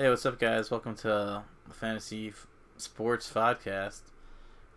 Hey, 0.00 0.08
what's 0.08 0.24
up, 0.24 0.38
guys? 0.38 0.70
Welcome 0.70 0.94
to 0.94 1.42
the 1.68 1.74
Fantasy 1.74 2.28
F- 2.28 2.46
Sports 2.78 3.30
Podcast. 3.30 4.00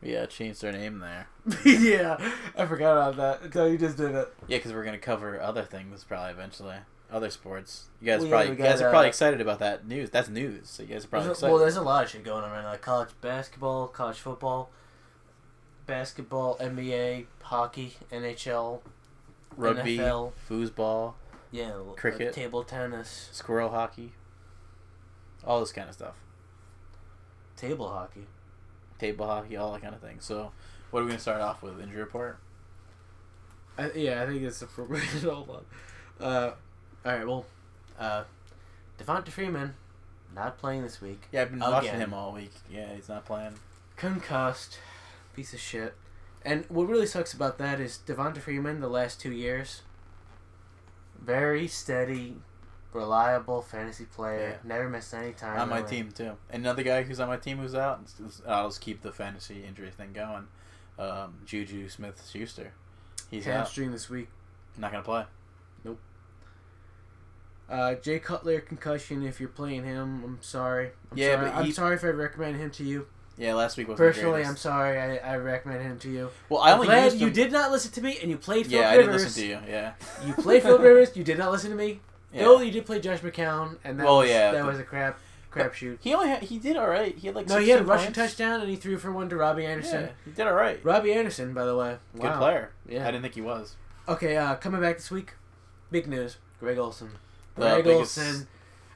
We 0.01 0.17
uh, 0.17 0.25
changed 0.25 0.65
our 0.65 0.73
name 0.73 0.99
there. 0.99 1.29
yeah, 1.65 2.17
I 2.57 2.65
forgot 2.65 2.97
about 2.97 3.15
that 3.15 3.41
until 3.45 3.69
you 3.69 3.77
just 3.77 3.95
did 3.95 4.13
it. 4.13 4.33
Yeah, 4.49 4.57
because 4.57 4.73
we're 4.73 4.83
gonna 4.83 4.97
cover 4.97 5.39
other 5.39 5.63
things 5.63 6.03
probably 6.03 6.31
eventually, 6.31 6.75
other 7.09 7.29
sports. 7.29 7.85
You 8.01 8.07
guys 8.07 8.19
Well, 8.19 8.25
yeah, 8.27 8.31
probably 8.31 8.49
we 8.51 8.57
you 8.57 8.63
guys 8.69 8.79
got, 8.81 8.87
are 8.87 8.89
probably 8.89 9.05
uh, 9.05 9.09
excited 9.11 9.39
about 9.39 9.59
that 9.59 9.87
news. 9.87 10.09
That's 10.09 10.27
news, 10.27 10.67
so 10.69 10.83
you 10.83 10.89
guys 10.89 11.05
are 11.05 11.07
probably 11.07 11.27
There's 11.27 11.37
a- 11.37 11.39
excited. 11.45 11.51
well, 11.53 11.61
there's 11.61 11.77
a 11.77 11.81
lot 11.81 12.03
of 12.03 12.09
shit 12.09 12.25
going 12.25 12.43
on 12.43 12.51
right 12.51 12.61
now. 12.61 12.71
Like 12.71 12.81
college 12.81 13.11
basketball, 13.21 13.87
college 13.87 14.17
football, 14.19 14.71
basketball, 15.85 16.57
NBA, 16.57 17.27
hockey, 17.43 17.93
NHL, 18.11 18.81
Rugby, 19.55 19.99
NFL. 19.99 20.33
foosball, 20.49 21.13
yeah, 21.49 21.69
l- 21.69 21.91
uh, 21.91 21.93
Cricket. 21.93 22.33
table 22.33 22.65
tennis, 22.65 23.29
squirrel 23.31 23.69
hockey, 23.69 24.11
all 25.45 25.59
this 25.59 25.71
kind 25.71 25.89
of 25.89 25.95
stuff. 25.95 26.15
table 27.55 27.87
hockey. 27.87 28.25
Table 28.99 29.25
hockey, 29.27 29.57
all 29.57 29.73
that 29.73 29.81
kind 29.81 29.93
of 29.95 30.01
thing. 30.01 30.17
So, 30.19 30.51
what 30.91 31.01
are 31.01 31.03
we 31.03 31.09
gonna 31.09 31.19
start 31.19 31.41
off 31.41 31.61
with? 31.61 31.79
Injury 31.79 31.99
report. 31.99 32.39
I, 33.77 33.91
yeah, 33.95 34.21
I 34.23 34.27
think 34.27 34.43
it's 34.43 34.61
appropriate. 34.61 35.03
Hold 35.23 35.49
on. 35.49 36.25
Uh, 36.25 36.53
all 37.05 37.11
right. 37.11 37.27
Well, 37.27 37.45
uh, 37.99 38.23
Devonta 38.99 39.29
Freeman 39.29 39.73
not 40.35 40.57
playing 40.57 40.83
this 40.83 41.01
week. 41.01 41.23
Yeah, 41.31 41.43
I've 41.43 41.51
been 41.51 41.59
watching 41.59 41.99
him 41.99 42.13
all 42.13 42.31
week. 42.33 42.53
Yeah, 42.71 42.93
he's 42.95 43.09
not 43.09 43.25
playing. 43.25 43.53
concussed, 43.95 44.77
piece 45.35 45.53
of 45.53 45.59
shit. 45.59 45.95
And 46.45 46.65
what 46.69 46.87
really 46.87 47.05
sucks 47.07 47.33
about 47.33 47.57
that 47.59 47.79
is 47.79 47.99
Devonta 48.05 48.39
Freeman 48.39 48.81
the 48.81 48.89
last 48.89 49.21
two 49.21 49.31
years, 49.31 49.81
very 51.19 51.67
steady, 51.67 52.35
reliable 52.93 53.61
fantasy 53.61 54.05
player. 54.05 54.59
Never 54.63 54.89
missed 54.89 55.13
any 55.13 55.33
time. 55.33 55.59
on 55.59 55.69
my 55.69 55.77
really. 55.77 55.89
team 55.89 56.11
too. 56.11 56.33
Another 56.51 56.83
guy 56.83 57.03
who's 57.03 57.19
on 57.19 57.27
my 57.27 57.37
team 57.37 57.57
who's 57.57 57.75
out. 57.75 58.01
I'll 58.47 58.69
just 58.69 58.81
keep 58.81 59.01
the 59.01 59.11
fantasy 59.11 59.63
injury 59.67 59.91
thing 59.91 60.13
going. 60.13 60.47
Um, 60.99 61.35
Juju 61.45 61.89
Smith 61.89 62.29
Schuster. 62.31 62.73
He's 63.31 63.47
out. 63.47 63.53
Hamstring 63.53 63.91
this 63.91 64.09
week. 64.09 64.29
Not 64.77 64.91
gonna 64.91 65.03
play. 65.03 65.25
Nope. 65.83 65.99
Uh, 67.69 67.95
Jay 67.95 68.19
Cutler 68.19 68.59
concussion. 68.61 69.25
If 69.25 69.39
you're 69.39 69.49
playing 69.49 69.83
him, 69.83 70.23
I'm 70.23 70.37
sorry. 70.41 70.91
I'm 71.11 71.17
Yeah, 71.17 71.35
sorry. 71.35 71.49
but 71.49 71.55
I'm 71.55 71.71
sorry 71.71 71.95
if 71.95 72.03
I 72.03 72.07
recommend 72.07 72.57
him 72.57 72.71
to 72.71 72.83
you. 72.83 73.07
Yeah, 73.37 73.55
last 73.55 73.77
week 73.77 73.87
was 73.87 73.97
Personally, 73.97 74.43
I'm 74.45 74.57
sorry. 74.57 74.99
I, 74.99 75.33
I 75.33 75.37
recommend 75.37 75.81
him 75.81 75.97
to 75.99 76.09
you. 76.09 76.29
Well, 76.49 76.61
I 76.61 76.69
I'm 76.69 76.75
only 76.75 76.87
glad 76.87 77.05
used 77.05 77.19
you 77.19 77.31
did 77.31 77.51
not 77.51 77.71
listen 77.71 77.91
to 77.93 78.01
me 78.01 78.19
and 78.21 78.29
you 78.29 78.37
played 78.37 78.67
Phil 78.67 78.79
Yeah, 78.79 78.91
I 78.91 78.97
didn't 78.97 79.11
listen 79.13 79.41
to 79.41 79.47
you. 79.47 79.59
Yeah. 79.67 79.93
You 80.25 80.33
played 80.33 80.61
Phil 80.61 80.77
Rivers. 80.79 81.17
You 81.17 81.23
did 81.23 81.39
not 81.39 81.51
listen 81.51 81.71
to 81.71 81.75
me. 81.75 81.99
Yeah. 82.33 82.43
No, 82.43 82.61
you 82.61 82.71
did 82.71 82.85
play 82.85 82.99
Josh 82.99 83.19
McCown, 83.19 83.77
and 83.83 83.99
that 83.99 84.05
Well, 84.05 84.19
was, 84.19 84.29
yeah, 84.29 84.51
that 84.51 84.65
was 84.65 84.79
a 84.79 84.83
crap 84.83 85.19
crapshoot. 85.51 85.97
He 86.01 86.13
only 86.15 86.29
had, 86.29 86.41
he 86.43 86.57
did 86.57 86.75
all 86.77 86.87
right. 86.87 87.15
He 87.15 87.27
had 87.27 87.35
like 87.35 87.47
No, 87.47 87.57
he 87.59 87.69
had 87.69 87.77
a 87.81 87.83
16 87.83 87.87
rushing 87.87 88.05
points. 88.13 88.17
touchdown 88.17 88.61
and 88.61 88.69
he 88.69 88.75
threw 88.75 88.97
for 88.97 89.11
one 89.11 89.29
to 89.29 89.35
Robbie 89.37 89.65
Anderson. 89.65 90.01
Yeah, 90.01 90.09
he 90.25 90.31
did 90.31 90.47
all 90.47 90.53
right. 90.55 90.83
Robbie 90.83 91.13
Anderson, 91.13 91.53
by 91.53 91.65
the 91.65 91.75
way, 91.75 91.97
Good 92.19 92.33
player. 92.33 92.71
Yeah. 92.89 93.03
I 93.03 93.11
didn't 93.11 93.21
think 93.21 93.35
he 93.35 93.41
was. 93.41 93.75
Okay, 94.07 94.35
uh, 94.35 94.55
coming 94.55 94.81
back 94.81 94.97
this 94.97 95.11
week, 95.11 95.33
big 95.91 96.07
news: 96.07 96.37
Greg 96.59 96.77
Olsen. 96.77 97.11
Greg 97.55 97.83
biggest- 97.83 98.17
Olsen, 98.17 98.47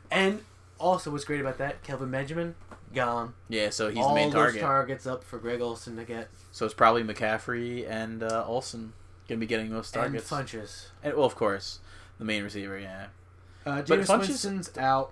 and 0.10 0.44
also 0.80 1.12
what's 1.12 1.24
great 1.26 1.40
about 1.42 1.60
that, 1.60 1.84
Kelvin 1.84 2.10
Benjamin 2.10 2.56
gone. 2.94 3.34
Yeah, 3.50 3.70
so 3.70 3.90
he's 3.90 4.00
All 4.04 4.10
the 4.10 4.16
main 4.16 4.30
those 4.32 4.34
target. 4.46 4.62
targets 4.62 5.06
up 5.06 5.24
for 5.24 5.38
Greg 5.38 5.62
Olsen 5.62 5.96
to 5.98 6.04
get 6.06 6.30
so 6.52 6.66
it's 6.66 6.74
probably 6.74 7.04
McCaffrey 7.04 7.88
and 7.88 8.24
uh, 8.24 8.46
Olsen 8.48 8.94
gonna 9.28 9.40
be 9.40 9.46
getting 9.46 9.70
most 9.72 9.96
and 9.96 10.04
targets. 10.04 10.30
Funchess. 10.30 10.88
And, 11.04 11.14
well, 11.16 11.26
of 11.26 11.36
course, 11.36 11.80
the 12.18 12.26
main 12.26 12.44
receiver. 12.44 12.80
Yeah. 12.80 13.08
Uh, 13.68 13.82
Jameis 13.82 14.18
Winston's 14.18 14.78
out. 14.78 15.12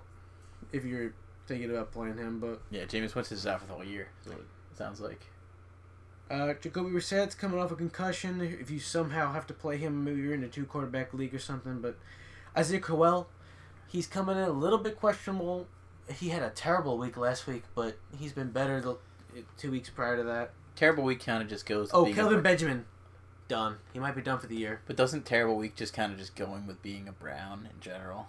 If 0.72 0.84
you're 0.84 1.12
thinking 1.46 1.70
about 1.70 1.92
playing 1.92 2.16
him, 2.16 2.40
but 2.40 2.62
Yeah, 2.70 2.84
Jameis 2.84 3.14
Winston 3.14 3.36
is 3.36 3.46
out 3.46 3.60
for 3.60 3.66
the 3.66 3.74
whole 3.74 3.84
year. 3.84 4.08
Sounds 4.72 5.00
like. 5.00 5.20
Uh, 6.30 6.54
Jacoby 6.54 6.90
Brissett's 6.90 7.34
coming 7.34 7.60
off 7.60 7.70
a 7.70 7.76
concussion. 7.76 8.40
If 8.40 8.70
you 8.70 8.80
somehow 8.80 9.32
have 9.32 9.46
to 9.48 9.54
play 9.54 9.76
him, 9.76 10.04
maybe 10.04 10.22
you're 10.22 10.34
in 10.34 10.42
a 10.42 10.48
two 10.48 10.64
quarterback 10.64 11.12
league 11.12 11.34
or 11.34 11.38
something. 11.38 11.80
But 11.80 11.98
Isaiah 12.56 12.80
Crowell, 12.80 13.28
he's 13.86 14.06
coming 14.06 14.36
in 14.36 14.42
a 14.42 14.50
little 14.50 14.78
bit 14.78 14.98
questionable. 14.98 15.68
He 16.12 16.30
had 16.30 16.42
a 16.42 16.50
terrible 16.50 16.98
week 16.98 17.16
last 17.16 17.46
week, 17.46 17.64
but 17.74 17.98
he's 18.18 18.32
been 18.32 18.50
better 18.50 18.80
the 18.80 18.96
two 19.58 19.70
weeks 19.70 19.90
prior 19.90 20.16
to 20.16 20.24
that. 20.24 20.52
Terrible 20.74 21.04
week 21.04 21.24
kind 21.24 21.42
of 21.42 21.48
just 21.48 21.66
goes. 21.66 21.90
Oh, 21.92 22.12
Kelvin 22.12 22.42
Benjamin, 22.42 22.86
done. 23.48 23.76
He 23.92 23.98
might 23.98 24.16
be 24.16 24.22
done 24.22 24.38
for 24.38 24.46
the 24.46 24.56
year. 24.56 24.80
But 24.86 24.96
doesn't 24.96 25.26
terrible 25.26 25.56
week 25.56 25.76
just 25.76 25.92
kind 25.92 26.12
of 26.12 26.18
just 26.18 26.34
going 26.34 26.66
with 26.66 26.82
being 26.82 27.06
a 27.06 27.12
Brown 27.12 27.68
in 27.72 27.80
general? 27.80 28.28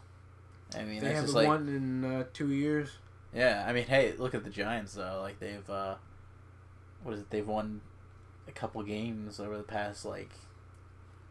I 0.75 0.83
mean, 0.83 1.01
they 1.01 1.13
haven't 1.13 1.33
like 1.33 1.47
won 1.47 1.67
in 1.69 2.03
uh, 2.03 2.23
two 2.33 2.51
years. 2.51 2.89
yeah. 3.33 3.66
I 3.67 3.73
mean, 3.73 3.85
hey, 3.85 4.13
look 4.17 4.33
at 4.35 4.44
the 4.44 4.50
Giants 4.50 4.94
though. 4.94 5.19
Like 5.22 5.39
they've 5.39 5.69
uh, 5.69 5.95
what 7.03 7.13
is 7.16 7.22
it? 7.22 7.29
They've 7.29 7.47
won 7.47 7.81
a 8.47 8.51
couple 8.51 8.81
games 8.83 9.39
over 9.39 9.57
the 9.57 9.63
past 9.63 10.06
like 10.06 10.31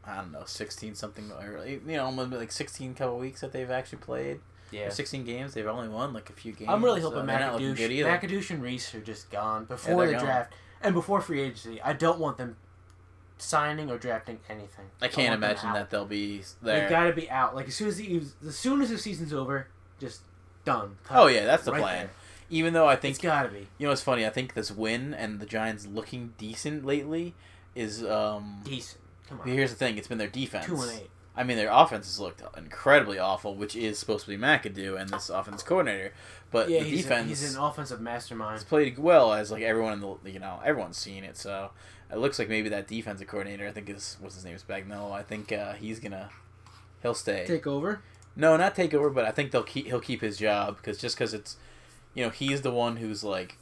I 0.04 0.16
don't 0.16 0.32
know, 0.32 0.44
sixteen 0.46 0.94
something 0.94 1.30
or 1.32 1.66
you 1.66 1.80
know, 1.84 2.04
almost 2.04 2.32
like 2.32 2.52
sixteen 2.52 2.94
couple 2.94 3.18
weeks 3.18 3.40
that 3.40 3.52
they've 3.52 3.70
actually 3.70 3.98
played. 3.98 4.40
Yeah. 4.72 4.86
Or 4.86 4.90
Sixteen 4.90 5.24
games. 5.24 5.54
They've 5.54 5.66
only 5.66 5.88
won 5.88 6.12
like 6.12 6.28
a 6.28 6.32
few 6.32 6.52
games. 6.52 6.70
I'm 6.70 6.84
really 6.84 7.00
hoping 7.00 7.26
they're 7.26 7.38
not 7.38 7.60
McAdoosh. 7.60 7.76
McAdoosh 7.76 8.50
and 8.50 8.62
Reese 8.62 8.94
are 8.96 9.00
just 9.00 9.30
gone 9.30 9.64
before 9.64 9.98
they're 9.98 10.06
the 10.08 10.12
gone. 10.14 10.24
draft 10.24 10.54
and 10.82 10.92
before 10.94 11.20
free 11.20 11.40
agency. 11.40 11.80
I 11.80 11.92
don't 11.92 12.18
want 12.18 12.36
them 12.36 12.56
signing 13.38 13.90
or 13.90 13.98
drafting 13.98 14.38
anything. 14.48 14.86
I 15.00 15.08
can't 15.08 15.32
them 15.32 15.42
imagine 15.42 15.72
that 15.72 15.90
they'll 15.90 16.06
be 16.06 16.42
there. 16.62 16.84
They 16.84 16.90
gotta 16.90 17.12
be 17.12 17.30
out. 17.30 17.54
Like 17.54 17.68
as 17.68 17.74
soon 17.74 17.88
as 17.88 17.96
the 17.96 18.22
as 18.46 18.56
soon 18.56 18.80
as 18.82 18.90
the 18.90 18.98
season's 18.98 19.32
over, 19.32 19.68
just 20.00 20.22
done. 20.64 20.96
Cut. 21.04 21.18
Oh 21.18 21.26
yeah, 21.26 21.44
that's 21.44 21.64
the 21.64 21.72
Right 21.72 21.80
plan. 21.80 21.98
there. 22.06 22.10
Even 22.48 22.72
though 22.74 22.86
I 22.86 22.96
think 22.96 23.16
it's 23.16 23.22
gotta 23.22 23.48
be 23.48 23.66
you 23.78 23.86
know 23.86 23.90
what's 23.90 24.02
funny, 24.02 24.24
I 24.24 24.30
think 24.30 24.54
this 24.54 24.70
win 24.70 25.12
and 25.14 25.40
the 25.40 25.46
Giants 25.46 25.86
looking 25.86 26.34
decent 26.38 26.84
lately 26.84 27.34
is 27.74 28.02
um. 28.04 28.60
decent. 28.64 29.02
Come 29.28 29.40
on, 29.40 29.48
Here's 29.48 29.70
the 29.70 29.76
thing: 29.76 29.98
it's 29.98 30.08
been 30.08 30.18
their 30.18 30.28
defense. 30.28 30.66
two 30.66 30.76
and 30.80 30.90
eight. 30.92 31.10
I 31.38 31.42
mean, 31.44 31.58
their 31.58 31.70
offense 31.70 32.06
has 32.06 32.18
looked 32.18 32.42
incredibly 32.56 33.18
awful, 33.18 33.54
which 33.54 33.76
is 33.76 33.98
supposed 33.98 34.24
to 34.24 34.30
be 34.30 34.38
McAdoo 34.38 34.98
and 34.98 35.10
this 35.10 35.28
offense 35.28 35.62
coordinator. 35.62 36.14
But 36.50 36.70
Yeah, 36.70 36.78
the 36.82 36.88
he's, 36.88 37.02
defense 37.02 37.26
a, 37.26 37.28
he's 37.28 37.54
an 37.54 37.60
offensive 37.60 38.00
mastermind. 38.00 38.52
has 38.52 38.64
played 38.64 38.98
well, 38.98 39.34
as 39.34 39.50
like 39.50 39.62
everyone 39.62 39.92
in 39.94 40.00
the 40.00 40.30
you 40.30 40.38
know 40.38 40.60
everyone's 40.64 40.96
seen 40.96 41.24
it. 41.24 41.36
So 41.36 41.72
it 42.10 42.18
looks 42.18 42.38
like 42.38 42.48
maybe 42.48 42.68
that 42.68 42.86
defensive 42.86 43.26
coordinator, 43.28 43.66
I 43.66 43.72
think 43.72 43.88
is 43.90 44.16
what's 44.20 44.34
his 44.36 44.44
name 44.44 44.54
is 44.54 44.62
Bagnell. 44.62 45.12
I 45.12 45.22
think 45.22 45.52
uh, 45.52 45.74
he's 45.74 45.98
gonna 46.00 46.30
he'll 47.02 47.14
stay. 47.14 47.44
Take 47.46 47.66
over. 47.66 48.00
No, 48.34 48.56
not 48.56 48.74
take 48.74 48.92
over, 48.94 49.08
but 49.10 49.24
I 49.24 49.30
think 49.30 49.50
they'll 49.50 49.62
keep 49.62 49.86
he'll 49.86 50.00
keep 50.00 50.20
his 50.20 50.36
job 50.36 50.76
because 50.76 50.98
just 50.98 51.16
because 51.16 51.32
it's, 51.34 51.56
you 52.14 52.22
know, 52.24 52.30
he's 52.30 52.62
the 52.62 52.70
one 52.70 52.96
who's 52.96 53.24
like, 53.24 53.56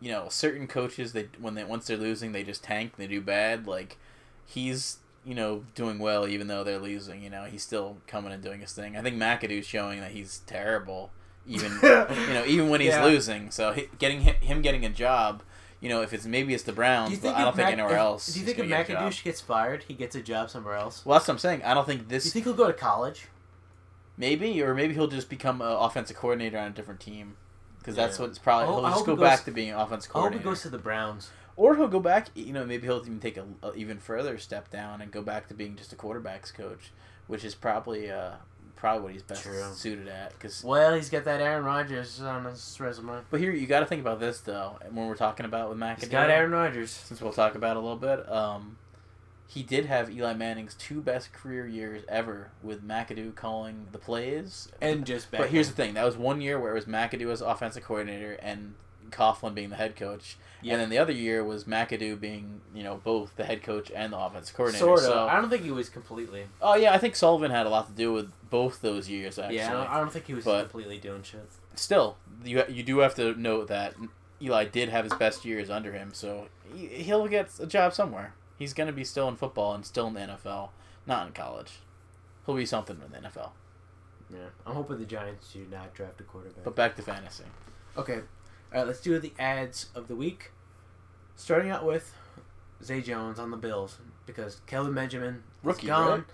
you 0.00 0.10
know, 0.12 0.26
certain 0.28 0.66
coaches 0.66 1.12
they 1.12 1.28
when 1.40 1.54
they 1.54 1.64
once 1.64 1.86
they're 1.86 1.96
losing 1.96 2.32
they 2.32 2.42
just 2.44 2.62
tank 2.62 2.92
they 2.96 3.06
do 3.06 3.20
bad. 3.20 3.66
Like, 3.66 3.96
he's 4.46 4.98
you 5.24 5.34
know 5.34 5.64
doing 5.74 5.98
well 5.98 6.26
even 6.28 6.46
though 6.46 6.62
they're 6.64 6.78
losing. 6.78 7.22
You 7.22 7.30
know, 7.30 7.44
he's 7.44 7.62
still 7.62 7.96
coming 8.06 8.32
and 8.32 8.42
doing 8.42 8.60
his 8.60 8.72
thing. 8.72 8.96
I 8.96 9.02
think 9.02 9.16
McAdoo's 9.16 9.66
showing 9.66 10.00
that 10.00 10.10
he's 10.12 10.40
terrible 10.46 11.10
even 11.46 11.72
you 11.82 12.34
know 12.34 12.44
even 12.46 12.68
when 12.68 12.80
he's 12.82 12.90
Yeah. 12.90 13.04
losing. 13.04 13.50
So 13.50 13.72
he, 13.72 13.88
getting 13.98 14.20
him, 14.20 14.34
him 14.36 14.60
getting 14.62 14.84
a 14.84 14.90
job. 14.90 15.42
You 15.80 15.88
know, 15.88 16.02
if 16.02 16.12
it's 16.12 16.26
maybe 16.26 16.54
it's 16.54 16.64
the 16.64 16.72
Browns, 16.72 17.18
Do 17.18 17.28
but 17.28 17.36
I 17.36 17.44
don't 17.44 17.54
think 17.54 17.66
Mac- 17.66 17.72
anywhere 17.74 17.92
if- 17.92 17.98
else. 17.98 18.26
Do 18.26 18.40
you 18.40 18.46
think 18.46 18.58
if 18.58 18.68
get 18.68 19.24
gets 19.24 19.40
fired, 19.40 19.84
he 19.86 19.94
gets 19.94 20.16
a 20.16 20.20
job 20.20 20.50
somewhere 20.50 20.74
else? 20.74 21.04
Well, 21.06 21.18
that's 21.18 21.28
what 21.28 21.34
I'm 21.34 21.38
saying. 21.38 21.62
I 21.62 21.72
don't 21.74 21.86
think 21.86 22.08
this. 22.08 22.24
Do 22.24 22.28
you 22.28 22.32
think 22.32 22.44
he'll 22.46 22.54
go 22.54 22.66
to 22.66 22.72
college? 22.72 23.28
Maybe, 24.16 24.60
or 24.62 24.74
maybe 24.74 24.94
he'll 24.94 25.06
just 25.06 25.28
become 25.28 25.60
an 25.62 25.68
offensive 25.70 26.16
coordinator 26.16 26.58
on 26.58 26.66
a 26.66 26.70
different 26.70 27.00
team. 27.00 27.36
Because 27.78 27.94
that's 27.94 28.18
Yeah. 28.18 28.26
what's 28.26 28.38
probably 28.38 28.74
he'll 28.74 28.84
I 28.84 28.90
just 28.90 29.06
go 29.06 29.14
he 29.14 29.20
back 29.22 29.44
to 29.44 29.50
being 29.52 29.70
an 29.70 29.76
offensive 29.78 30.10
I 30.14 30.20
hope 30.20 30.32
he 30.32 30.38
goes 30.40 30.62
to 30.62 30.68
the 30.68 30.78
Browns. 30.78 31.30
or 31.56 31.76
he'll 31.76 31.88
go 31.88 32.00
back. 32.00 32.28
You 32.34 32.52
know, 32.52 32.66
maybe 32.66 32.86
he'll 32.86 32.98
even 32.98 33.20
take 33.20 33.36
a, 33.36 33.44
a 33.62 33.72
even 33.74 33.98
further 33.98 34.36
step 34.38 34.70
down 34.70 35.00
and 35.00 35.10
go 35.12 35.22
back 35.22 35.46
to 35.48 35.54
being 35.54 35.76
just 35.76 35.92
a 35.92 35.96
quarterbacks 35.96 36.52
coach, 36.52 36.90
which 37.28 37.44
is 37.44 37.54
probably 37.54 38.10
uh 38.10 38.32
probably 38.78 39.02
what 39.02 39.12
he's 39.12 39.22
best 39.22 39.42
True. 39.42 39.72
suited 39.74 40.08
at. 40.08 40.32
Because 40.32 40.62
Well, 40.64 40.94
he's 40.94 41.10
got 41.10 41.24
that 41.24 41.40
Aaron 41.40 41.64
Rodgers 41.64 42.20
on 42.20 42.44
his 42.44 42.78
resume. 42.80 43.20
but 43.30 43.40
here 43.40 43.52
you 43.52 43.66
got 43.66 43.80
to 43.80 43.86
think 43.86 44.00
about 44.00 44.20
this 44.20 44.40
though. 44.40 44.78
When 44.90 45.06
we're 45.08 45.16
talking 45.16 45.44
about 45.46 45.68
with 45.70 45.78
He's 45.78 46.08
McAdoo, 46.08 46.10
got 46.10 46.30
Aaron 46.30 46.50
Rodgers. 46.52 46.90
since 46.90 47.20
we'll 47.20 47.32
talk 47.32 47.54
about 47.54 47.76
it 47.76 47.78
a 47.78 47.80
little 47.80 47.96
bit. 47.96 48.30
Um, 48.30 48.78
he 49.46 49.62
did 49.62 49.86
have 49.86 50.10
Eli 50.10 50.34
Manning's 50.34 50.74
two 50.74 51.00
best 51.00 51.32
career 51.32 51.66
years 51.66 52.02
ever 52.08 52.50
with 52.62 52.86
McAdoo 52.86 53.34
calling 53.34 53.86
the 53.92 53.98
plays 53.98 54.68
And 54.80 55.06
just 55.06 55.30
But 55.30 55.48
here's 55.50 55.68
the 55.68 55.74
thing: 55.74 55.94
that 55.94 56.04
was 56.04 56.16
one 56.16 56.40
year 56.40 56.58
where 56.60 56.72
it 56.72 56.74
was 56.74 56.84
McAdoo 56.84 57.30
as 57.32 57.40
offensive 57.40 57.82
coordinator 57.82 58.34
and 58.34 58.74
Coughlin 59.10 59.54
being 59.54 59.70
the 59.70 59.76
head 59.76 59.96
coach, 59.96 60.36
Yeah. 60.62 60.74
and 60.74 60.82
then 60.82 60.88
the 60.90 60.98
other 60.98 61.12
year 61.12 61.44
was 61.44 61.64
McAdoo 61.64 62.18
being 62.20 62.60
you 62.74 62.82
know 62.82 63.00
both 63.02 63.34
the 63.36 63.44
head 63.44 63.62
coach 63.62 63.90
and 63.94 64.12
the 64.12 64.18
offensive 64.18 64.54
coordinator. 64.56 64.84
Sort 64.84 64.98
of. 65.00 65.04
So, 65.04 65.26
I 65.28 65.40
don't 65.40 65.50
think 65.50 65.62
he 65.64 65.70
was 65.70 65.88
completely. 65.88 66.46
oh 66.62 66.74
yeah, 66.76 66.92
I 66.92 66.98
think 66.98 67.16
Sullivan 67.16 67.50
had 67.50 67.66
a 67.66 67.70
lot 67.70 67.86
to 67.88 67.92
do 67.92 68.12
with 68.12 68.30
both 68.50 68.80
those 68.80 69.08
years. 69.08 69.38
Actually, 69.38 69.56
Yeah, 69.56 69.68
I 69.70 69.72
don't, 69.72 69.90
I 69.90 69.98
don't 70.00 70.12
think 70.12 70.26
he 70.26 70.34
was 70.34 70.44
But- 70.44 70.62
completely 70.70 70.98
doing 70.98 71.22
shit. 71.22 71.48
still, 71.74 72.16
you 72.44 72.62
you 72.68 72.82
do 72.82 72.98
have 72.98 73.14
to 73.16 73.34
note 73.40 73.68
that 73.68 73.94
Eli 74.40 74.64
did 74.64 74.88
have 74.88 75.04
his 75.04 75.14
best 75.14 75.44
years 75.44 75.68
under 75.70 75.92
him, 75.92 76.12
so 76.14 76.48
he, 76.74 76.86
he'll 76.86 77.26
get 77.28 77.50
a 77.60 77.66
job 77.66 77.92
somewhere. 77.94 78.34
He's 78.58 78.72
gonna 78.74 78.92
be 78.92 79.04
still 79.04 79.28
in 79.28 79.36
football 79.36 79.74
and 79.74 79.84
still 79.86 80.06
in 80.08 80.14
the 80.14 80.20
NFL, 80.20 80.70
not 81.06 81.26
in 81.28 81.32
college. 81.32 81.78
He'll 82.46 82.54
be 82.56 82.66
something 82.66 83.00
in 83.04 83.12
the 83.12 83.28
NFL. 83.28 83.50
Yeah, 84.30 84.38
I'm 84.66 84.74
hoping 84.74 84.98
the 84.98 85.04
Giants 85.06 85.52
do 85.52 85.66
not 85.70 85.94
draft 85.94 86.20
a 86.20 86.24
quarterback. 86.24 86.62
But 86.64 86.74
back 86.76 86.96
to 86.96 87.02
fantasy. 87.02 87.44
Okay, 87.96 88.20
all 88.72 88.80
right. 88.80 88.86
Let's 88.86 89.00
do 89.00 89.18
the 89.18 89.32
ads 89.38 89.86
of 89.94 90.08
the 90.08 90.16
week. 90.16 90.52
Starting 91.36 91.70
out 91.70 91.84
with 91.86 92.12
Zay 92.82 93.00
Jones 93.00 93.38
on 93.38 93.50
the 93.50 93.56
Bills 93.56 93.98
because 94.26 94.60
Kelvin 94.66 94.94
Benjamin 94.94 95.42
Rookie, 95.62 95.86
is 95.86 95.88
gone. 95.88 96.10
right? 96.10 96.24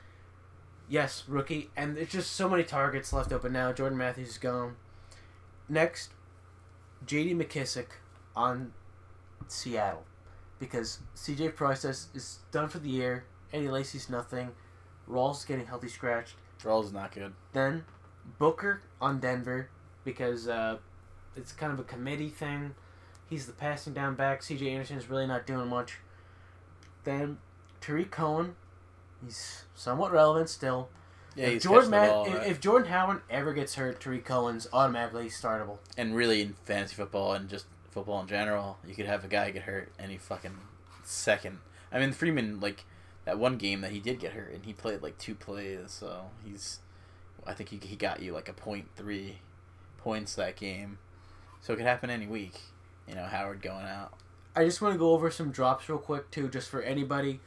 Yes, 0.88 1.24
rookie, 1.26 1.70
and 1.76 1.96
there's 1.96 2.10
just 2.10 2.32
so 2.32 2.48
many 2.48 2.62
targets 2.62 3.12
left 3.12 3.32
open 3.32 3.52
now. 3.52 3.72
Jordan 3.72 3.96
Matthews 3.96 4.30
is 4.30 4.38
gone. 4.38 4.76
Next, 5.68 6.10
J.D. 7.06 7.34
McKissic 7.34 7.86
on 8.36 8.72
Seattle 9.48 10.04
because 10.58 10.98
C.J. 11.14 11.50
Prosise 11.50 12.08
is, 12.14 12.38
done 12.50 12.68
for 12.68 12.78
the 12.78 12.90
year. 12.90 13.24
Eddie 13.52 13.68
Lacy's 13.68 14.10
nothing. 14.10 14.50
Rawls 15.08 15.46
getting 15.46 15.66
healthy 15.66 15.88
scratched. 15.88 16.34
Rawls 16.62 16.86
is 16.86 16.92
not 16.92 17.12
good. 17.12 17.32
Then 17.52 17.84
Booker 18.38 18.82
on 19.00 19.20
Denver 19.20 19.68
because 20.04 20.48
uh, 20.48 20.78
it's 21.36 21.52
kind 21.52 21.72
of 21.72 21.78
a 21.78 21.84
committee 21.84 22.28
thing. 22.28 22.74
He's 23.28 23.46
the 23.46 23.52
passing 23.52 23.92
down 23.94 24.14
back. 24.14 24.42
C.J. 24.42 24.70
Anderson 24.70 24.98
is 24.98 25.08
really 25.08 25.26
not 25.26 25.46
doing 25.46 25.68
much. 25.68 25.98
Then 27.04 27.38
Tarik 27.80 28.10
Cohen, 28.10 28.54
he's 29.24 29.64
somewhat 29.74 30.12
relevant 30.12 30.48
still. 30.48 30.88
Yeah, 31.36 31.46
if 31.46 31.52
he's 31.54 31.62
Jordan 31.64 31.90
catching 31.90 31.90
the 31.90 32.06
Ma- 32.06 32.12
ball, 32.12 32.26
if, 32.26 32.34
right? 32.34 32.46
if 32.46 32.60
Jordan 32.60 32.88
Howard 32.90 33.22
ever 33.28 33.52
gets 33.52 33.74
hurt, 33.74 34.00
Tarik 34.00 34.24
Cohen's 34.24 34.68
automatically 34.72 35.26
startable. 35.26 35.78
and 35.96 36.14
really 36.14 36.40
in 36.42 36.54
fantasy 36.64 36.94
football 36.94 37.32
and 37.32 37.48
just 37.48 37.66
football 37.90 38.20
in 38.20 38.26
general, 38.28 38.78
you 38.86 38.94
could 38.94 39.06
have 39.06 39.24
a 39.24 39.28
guy 39.28 39.50
get 39.50 39.62
hurt 39.62 39.90
any 39.98 40.16
fucking 40.16 40.58
second. 41.02 41.58
I 41.90 41.98
mean, 41.98 42.12
Freeman 42.12 42.60
like 42.60 42.84
that 43.24 43.38
one 43.38 43.56
game 43.56 43.80
that 43.80 43.90
he 43.90 44.00
did 44.00 44.20
get 44.20 44.32
hurt 44.32 44.52
and 44.52 44.64
he 44.64 44.72
played 44.72 45.02
like 45.02 45.18
two 45.18 45.34
plays, 45.34 45.90
so 45.90 46.26
he's 46.44 46.80
I 47.46 47.52
think 47.54 47.70
he 47.70 47.78
he 47.82 47.96
got 47.96 48.20
you 48.20 48.32
like 48.32 48.48
a 48.48 48.52
point 48.52 48.88
three 48.96 49.38
points 49.98 50.34
that 50.36 50.56
game, 50.56 50.98
so 51.64 51.72
it 51.72 51.76
could 51.76 51.86
happen 51.86 52.10
any 52.10 52.26
week. 52.26 52.60
You 53.08 53.14
know, 53.14 53.24
Howard 53.24 53.62
going 53.62 53.86
out. 53.86 54.12
I 54.54 54.64
just 54.66 54.82
want 54.82 54.94
to 54.94 54.98
go 54.98 55.12
over 55.12 55.30
some 55.30 55.50
drops 55.50 55.88
real 55.88 55.98
quick 55.98 56.30
too, 56.30 56.48
just 56.48 56.68
for 56.68 56.82
anybody 56.82 57.40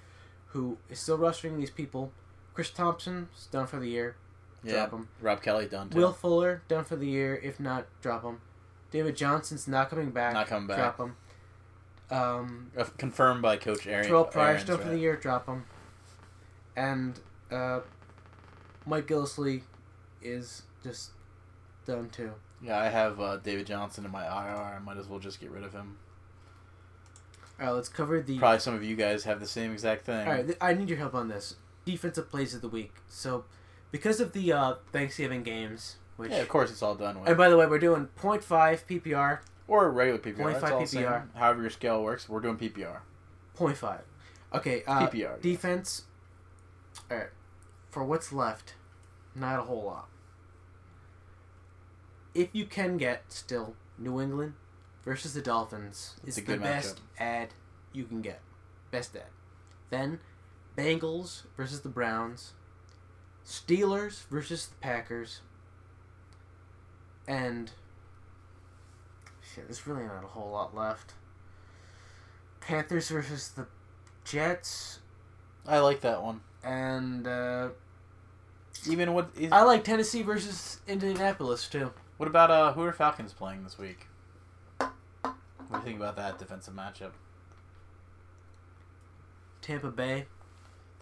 who 0.47 0.77
is 0.89 0.99
still 0.99 1.19
rostering 1.19 1.57
these 1.57 1.69
people. 1.69 2.11
Chris 2.55 2.71
Thompson's 2.71 3.47
done 3.51 3.67
for 3.67 3.79
the 3.79 3.87
year. 3.87 4.15
Yeah, 4.63 4.89
him. 4.89 5.07
Rob 5.21 5.43
Kelley 5.43 5.67
done 5.67 5.89
too. 5.89 5.99
Will 5.99 6.13
Fuller 6.13 6.63
done 6.67 6.83
for 6.83 6.95
the 6.95 7.05
year. 7.05 7.39
If 7.43 7.59
not, 7.59 7.85
drop 8.01 8.23
him. 8.23 8.39
David 8.89 9.15
Johnson's 9.15 9.67
not 9.67 9.91
coming 9.91 10.09
back. 10.09 10.33
Not 10.33 10.47
coming 10.47 10.67
back. 10.67 10.77
Drop 10.77 10.99
him. 10.99 11.15
Um, 12.09 12.71
Uh, 12.75 12.85
confirmed 12.97 13.43
by 13.43 13.57
Coach 13.57 13.85
Aaron. 13.85 14.07
Terrell 14.07 14.29
Aaron's, 14.33 14.63
done 14.63 14.79
for 14.79 14.89
the 14.89 14.97
year. 14.97 15.15
Drop 15.15 15.45
him. 15.47 15.65
And 16.75 17.19
uh, 17.51 17.81
Mike 18.87 19.05
Gillislee 19.07 19.61
is 20.23 20.63
just 20.83 21.11
done 21.85 22.09
too. 22.09 22.31
Yeah, 22.61 22.79
I 22.79 22.89
have 22.89 23.19
uh, 23.19 23.37
David 23.37 23.67
Johnson 23.67 24.05
in 24.05 24.11
my 24.11 24.25
IR. 24.25 24.75
I 24.75 24.79
might 24.79 24.97
as 24.97 25.07
well 25.07 25.19
just 25.19 25.39
get 25.39 25.51
rid 25.51 25.63
of 25.63 25.73
him. 25.73 25.97
All 27.59 27.65
right, 27.67 27.71
let's 27.71 27.89
cover 27.89 28.21
the. 28.21 28.37
Probably 28.39 28.59
some 28.59 28.73
of 28.75 28.83
you 28.83 28.95
guys 28.95 29.23
have 29.23 29.39
the 29.39 29.47
same 29.47 29.71
exact 29.71 30.05
thing. 30.05 30.27
All 30.27 30.33
right, 30.33 30.45
th- 30.45 30.57
I 30.61 30.73
need 30.73 30.89
your 30.89 30.97
help 30.97 31.15
on 31.15 31.27
this. 31.27 31.55
Defensive 31.85 32.29
plays 32.29 32.53
of 32.53 32.61
the 32.61 32.67
week. 32.69 32.93
So, 33.07 33.45
because 33.91 34.19
of 34.19 34.33
the 34.33 34.51
uh, 34.53 34.75
Thanksgiving 34.91 35.43
games, 35.43 35.95
which 36.17 36.31
Yeah, 36.31 36.37
of 36.37 36.49
course 36.49 36.69
it's 36.71 36.81
all 36.81 36.95
done 36.95 37.19
with. 37.19 37.29
and 37.29 37.37
by 37.37 37.49
the 37.49 37.57
way, 37.57 37.65
we're 37.65 37.79
doing 37.79 38.09
0.5 38.19 38.43
PPR, 38.85 39.39
or 39.67 39.89
regular 39.91 40.19
PPR. 40.19 40.35
0.5 40.37 40.59
That's 40.61 40.71
all 40.71 40.85
same. 40.85 41.03
PPR. 41.03 41.23
However 41.35 41.61
your 41.61 41.69
scale 41.69 42.03
works, 42.03 42.27
we're 42.29 42.41
doing 42.41 42.57
PPR. 42.57 42.99
0.5. 43.57 44.01
Okay, 44.53 44.83
uh, 44.87 45.07
PPR. 45.07 45.41
defense. 45.41 46.03
All 47.09 47.17
right, 47.17 47.27
for 47.89 48.03
what's 48.03 48.31
left, 48.33 48.73
not 49.35 49.59
a 49.59 49.63
whole 49.63 49.83
lot. 49.83 50.09
If 52.37 52.49
you 52.53 52.65
can 52.65 52.97
get 52.97 53.23
still 53.29 53.73
New 53.97 54.21
England 54.21 54.53
versus 55.03 55.33
the 55.33 55.41
Dolphins 55.41 56.15
It's 56.23 56.37
is 56.37 56.43
the 56.45 56.57
best 56.57 57.01
ad 57.19 57.49
you 57.93 58.05
can 58.05 58.21
get. 58.21 58.41
Best 58.91 59.15
ad. 59.15 59.23
Then 59.89 60.19
Bengals 60.77 61.43
versus 61.57 61.81
the 61.81 61.89
Browns, 61.89 62.53
Steelers 63.43 64.27
versus 64.29 64.67
the 64.67 64.75
Packers, 64.75 65.41
and 67.27 67.71
shit, 69.41 69.65
there's 69.67 69.87
really 69.87 70.03
not 70.03 70.23
a 70.23 70.27
whole 70.27 70.51
lot 70.51 70.75
left. 70.75 71.13
Panthers 72.61 73.09
versus 73.09 73.49
the 73.49 73.65
Jets, 74.23 74.99
I 75.65 75.79
like 75.79 76.01
that 76.01 76.21
one. 76.21 76.41
and 76.63 77.25
uh, 77.25 77.69
Even 78.87 79.13
what 79.13 79.29
is 79.35 79.51
I 79.51 79.63
like 79.63 79.83
Tennessee 79.83 80.21
versus 80.21 80.81
Indianapolis 80.87 81.67
too. 81.67 81.91
What 82.17 82.27
about 82.27 82.51
uh 82.51 82.73
who 82.73 82.81
are 82.83 82.93
Falcons 82.93 83.33
playing 83.33 83.63
this 83.63 83.77
week? 83.77 84.07
What 84.79 84.91
do 85.71 85.77
you 85.77 85.81
think 85.83 85.97
about 85.97 86.15
that 86.15 86.39
defensive 86.39 86.73
matchup? 86.73 87.11
Tampa 89.61 89.91
Bay. 89.91 90.25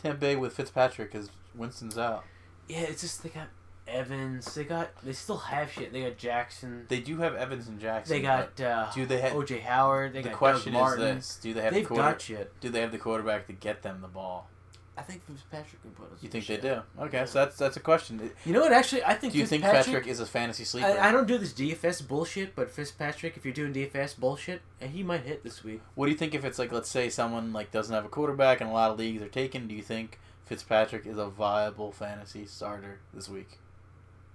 Tampa 0.01 0.17
Bay 0.17 0.35
with 0.35 0.53
Fitzpatrick 0.53 1.11
because 1.11 1.29
Winston's 1.53 1.97
out. 1.97 2.23
Yeah, 2.67 2.81
it's 2.81 3.01
just 3.01 3.21
they 3.21 3.29
got 3.29 3.49
Evans. 3.87 4.53
They 4.55 4.63
got 4.63 4.89
they 5.03 5.13
still 5.13 5.37
have 5.37 5.71
shit. 5.71 5.93
They 5.93 6.01
got 6.01 6.17
Jackson. 6.17 6.85
They 6.87 6.99
do 6.99 7.17
have 7.17 7.35
Evans 7.35 7.67
and 7.67 7.79
Jackson. 7.79 8.15
They 8.15 8.21
got 8.21 8.59
uh, 8.59 8.89
do 8.93 9.05
they 9.05 9.21
have 9.21 9.33
OJ 9.33 9.61
Howard. 9.61 10.13
They 10.13 10.21
the 10.23 10.29
got 10.29 10.37
question 10.37 10.73
Doug 10.73 10.81
Martin. 10.81 11.17
is 11.17 11.27
this: 11.27 11.37
Do 11.37 11.53
they 11.53 11.61
have 11.61 11.73
They've 11.73 11.83
the 11.83 11.87
quarter, 11.87 12.03
got 12.11 12.21
shit. 12.21 12.59
Do 12.59 12.69
they 12.69 12.81
have 12.81 12.91
the 12.91 12.97
quarterback 12.97 13.45
to 13.47 13.53
get 13.53 13.83
them 13.83 14.01
the 14.01 14.07
ball? 14.07 14.49
I 14.97 15.01
think 15.01 15.23
Fitzpatrick 15.25 15.81
can 15.81 15.91
put 15.91 16.05
us. 16.13 16.23
You 16.23 16.27
in 16.27 16.31
think 16.31 16.47
they 16.47 16.57
do? 16.57 16.81
Okay, 16.99 17.17
Yeah. 17.17 17.25
so 17.25 17.39
that's 17.39 17.57
that's 17.57 17.75
a 17.75 17.81
question. 17.81 18.31
You 18.45 18.53
know 18.53 18.61
what? 18.61 18.71
Actually, 18.71 19.03
I 19.03 19.13
think 19.15 19.33
Do 19.33 19.39
you 19.39 19.45
think 19.45 19.63
Fitzpatrick. 19.63 19.85
Patrick 19.95 20.07
is 20.07 20.19
a 20.21 20.25
fantasy 20.25 20.63
sleeper? 20.63 20.87
I, 20.87 21.09
I 21.09 21.11
don't 21.11 21.27
do 21.27 21.37
this 21.37 21.51
DFS 21.53 22.07
bullshit, 22.07 22.55
but 22.55 22.71
Fitzpatrick, 22.71 23.35
if 23.35 23.43
you're 23.43 23.53
doing 23.53 23.73
DFS 23.73 24.17
bullshit, 24.17 24.61
and 24.79 24.91
he 24.91 25.03
might 25.03 25.23
hit 25.23 25.43
this 25.43 25.63
week. 25.65 25.81
What 25.95 26.05
do 26.05 26.11
you 26.13 26.17
think 26.17 26.33
if 26.33 26.45
it's 26.45 26.57
like 26.57 26.71
let's 26.71 26.89
say 26.89 27.09
someone 27.09 27.51
like 27.51 27.71
doesn't 27.71 27.93
have 27.93 28.05
a 28.05 28.09
quarterback 28.09 28.61
and 28.61 28.69
a 28.69 28.73
lot 28.73 28.91
of 28.91 28.97
leagues 28.97 29.21
are 29.21 29.27
taken? 29.27 29.67
Do 29.67 29.75
you 29.75 29.81
think 29.81 30.17
Fitzpatrick 30.45 31.05
is 31.05 31.17
a 31.17 31.27
viable 31.27 31.91
fantasy 31.91 32.45
starter 32.45 32.99
this 33.13 33.27
week? 33.27 33.59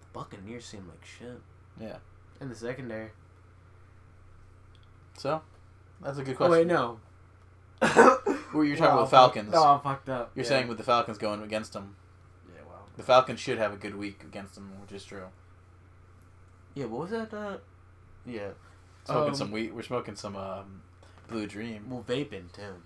The 0.03 0.07
Buccaneers 0.12 0.67
seem 0.67 0.87
like 0.89 1.05
shit. 1.07 1.41
Yeah. 1.81 1.97
And 2.39 2.51
the 2.51 2.55
secondary. 2.55 3.11
So, 5.17 5.41
that's 6.03 6.19
a 6.19 6.23
good 6.23 6.37
question. 6.37 6.71
Oh 6.71 6.99
wait, 7.81 8.27
no. 8.27 8.37
Well, 8.52 8.64
you're 8.64 8.76
talking 8.76 8.88
No, 8.88 8.93
about 8.94 9.05
I'm 9.05 9.11
Falcons. 9.11 9.50
Oh, 9.55 9.75
I'm 9.75 9.81
fucked 9.81 10.08
up. 10.08 10.32
You're 10.35 10.44
Yeah. 10.44 10.49
saying 10.49 10.69
with 10.69 10.79
the 10.79 10.85
Falcons 10.85 11.19
going 11.19 11.43
against 11.43 11.73
them, 11.73 11.97
Yeah, 12.49 12.62
well. 12.69 12.87
the 12.97 13.02
Falcons 13.02 13.41
should 13.41 13.58
have 13.58 13.73
a 13.73 13.76
good 13.76 13.94
week 13.97 14.23
against 14.25 14.55
them, 14.55 14.73
which 14.81 14.93
is 14.93 15.05
true. 15.05 15.29
Yeah, 16.75 16.87
what 16.87 17.02
was 17.02 17.11
that? 17.11 17.32
Uh, 17.35 17.58
yeah. 18.26 18.50
Smoking 19.04 19.28
Um, 19.30 19.35
some 19.35 19.50
weed. 19.50 19.73
We're 19.73 19.83
smoking 19.83 20.16
some 20.16 20.37
um, 20.37 20.83
Blue 21.28 21.47
Dream. 21.47 21.88
Well, 21.88 22.04
vaping 22.07 22.52
too. 22.52 22.83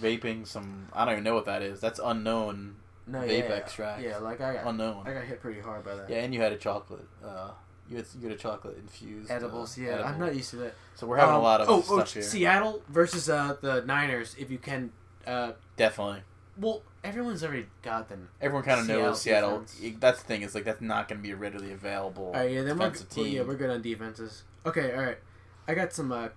Vaping 0.00 0.46
some. 0.46 0.88
I 0.92 1.04
don't 1.04 1.12
even 1.14 1.24
know 1.24 1.34
what 1.34 1.46
that 1.46 1.62
is. 1.62 1.80
That's 1.80 1.98
unknown. 2.02 2.76
No, 3.06 3.20
Vape 3.20 3.48
yeah. 3.48 3.54
extract. 3.54 4.02
Yeah, 4.02 4.18
like 4.18 4.40
I 4.42 4.54
got, 4.54 4.66
Unknown. 4.66 5.06
I 5.06 5.14
got 5.14 5.24
hit 5.24 5.40
pretty 5.40 5.60
hard 5.60 5.82
by 5.84 5.94
that. 5.94 6.10
Yeah, 6.10 6.18
and 6.18 6.34
you 6.34 6.40
had 6.42 6.52
a 6.52 6.58
chocolate. 6.58 7.08
Uh, 7.24 7.50
you 7.90 7.96
had 7.96 8.06
you 8.20 8.28
had 8.28 8.36
a 8.36 8.40
chocolate 8.40 8.76
infused 8.78 9.30
uh, 9.30 9.34
Edibles, 9.34 9.78
yeah. 9.78 10.02
I'm 10.02 10.18
not 10.18 10.34
used 10.34 10.50
to 10.50 10.56
that. 10.56 10.74
So 10.94 11.06
we're 11.06 11.16
having 11.16 11.34
Um, 11.34 11.40
a 11.40 11.44
lot 11.44 11.60
of 11.60 11.68
oh, 11.68 11.84
oh. 11.88 12.04
Seattle 12.04 12.82
versus 12.88 13.28
uh, 13.28 13.56
the 13.60 13.82
Niners. 13.82 14.34
If 14.38 14.50
you 14.50 14.58
can, 14.58 14.92
uh, 15.26 15.52
Definitely. 15.76 16.22
well, 16.58 16.82
everyone's 17.04 17.42
already 17.44 17.66
got 17.82 18.08
them. 18.08 18.28
Everyone 18.40 18.64
kind 18.64 18.80
of 18.80 18.86
knows 18.88 19.20
Seattle 19.22 19.62
Seattle. 19.66 19.98
That's 20.00 20.20
the 20.22 20.26
thing. 20.26 20.42
Is 20.42 20.54
like 20.54 20.64
that's 20.64 20.80
not 20.80 21.08
going 21.08 21.20
to 21.20 21.22
be 21.26 21.34
readily 21.34 21.72
available. 21.72 22.26
All 22.26 22.32
right, 22.32 22.50
yeah, 22.50 22.62
then 22.62 22.78
we're, 22.78 22.90
defensive 22.90 23.16
well, 23.16 23.26
yeah, 23.26 23.38
team. 23.40 23.48
we're 23.48 23.56
good 23.56 23.70
on 23.70 23.82
defenses. 23.82 24.42
Okay, 24.66 24.94
all 24.94 25.02
right. 25.02 25.18
I 25.66 25.74
got 25.74 25.92
some. 25.92 26.12
Uh, 26.12 26.28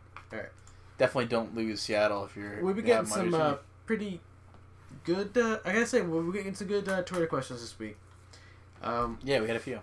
Definitely 0.98 1.26
don't 1.30 1.56
lose 1.56 1.82
Seattle 1.82 2.26
if 2.26 2.36
you're. 2.36 2.58
been 2.58 2.76
you 2.76 2.82
getting 2.84 3.08
some 3.08 3.34
uh, 3.34 3.56
pretty 3.88 4.22
good. 5.04 5.36
Uh, 5.36 5.58
I 5.66 5.74
gotta 5.74 5.88
say, 5.88 6.02
we're 6.02 6.32
getting 6.32 6.54
some 6.54 6.68
good 6.68 6.88
uh, 6.88 7.02
Twitter 7.02 7.26
questions 7.26 7.62
this 7.62 7.78
week. 7.80 7.98
Um, 8.84 9.18
Yeah, 9.24 9.40
we 9.42 9.48
had 9.48 9.56
a 9.56 9.60
few. 9.60 9.80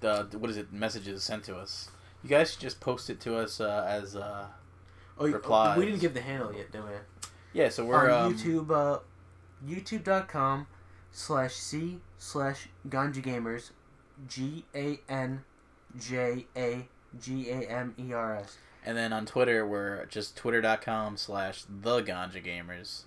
The 0.00 0.28
what 0.38 0.50
is 0.50 0.56
it? 0.56 0.72
Messages 0.72 1.22
sent 1.22 1.44
to 1.44 1.56
us. 1.56 1.88
You 2.22 2.28
guys 2.30 2.52
should 2.52 2.60
just 2.60 2.80
post 2.80 3.08
it 3.10 3.20
to 3.20 3.36
us 3.36 3.60
uh, 3.60 3.84
as. 3.88 4.16
Uh, 4.16 4.46
oh, 5.18 5.26
you- 5.26 5.34
Replies. 5.34 5.78
we 5.78 5.86
didn't 5.86 6.00
give 6.00 6.14
the 6.14 6.20
handle 6.20 6.52
yet, 6.54 6.70
did 6.72 6.82
we? 6.84 6.90
yeah, 7.52 7.68
so 7.68 7.84
we're 7.84 8.10
on 8.10 8.26
um, 8.26 8.34
YouTube, 8.34 8.70
uh, 8.70 8.98
youtube.com 9.66 10.66
slash 11.12 11.54
C 11.54 11.98
slash 12.18 12.68
Ganja 12.88 13.22
Gamers, 13.22 13.70
G 14.28 14.64
A 14.74 15.00
N 15.08 15.44
J 15.98 16.46
A 16.56 16.88
G 17.20 17.50
A 17.50 17.60
M 17.68 17.94
E 17.98 18.12
R 18.12 18.36
S. 18.36 18.58
and 18.84 18.96
then 18.96 19.12
on 19.12 19.24
Twitter 19.26 19.66
we're 19.66 20.04
just 20.06 20.36
twitter.com 20.36 21.16
slash 21.16 21.64
the 21.68 22.02
Ganja 22.02 22.44
Gamers, 22.44 23.02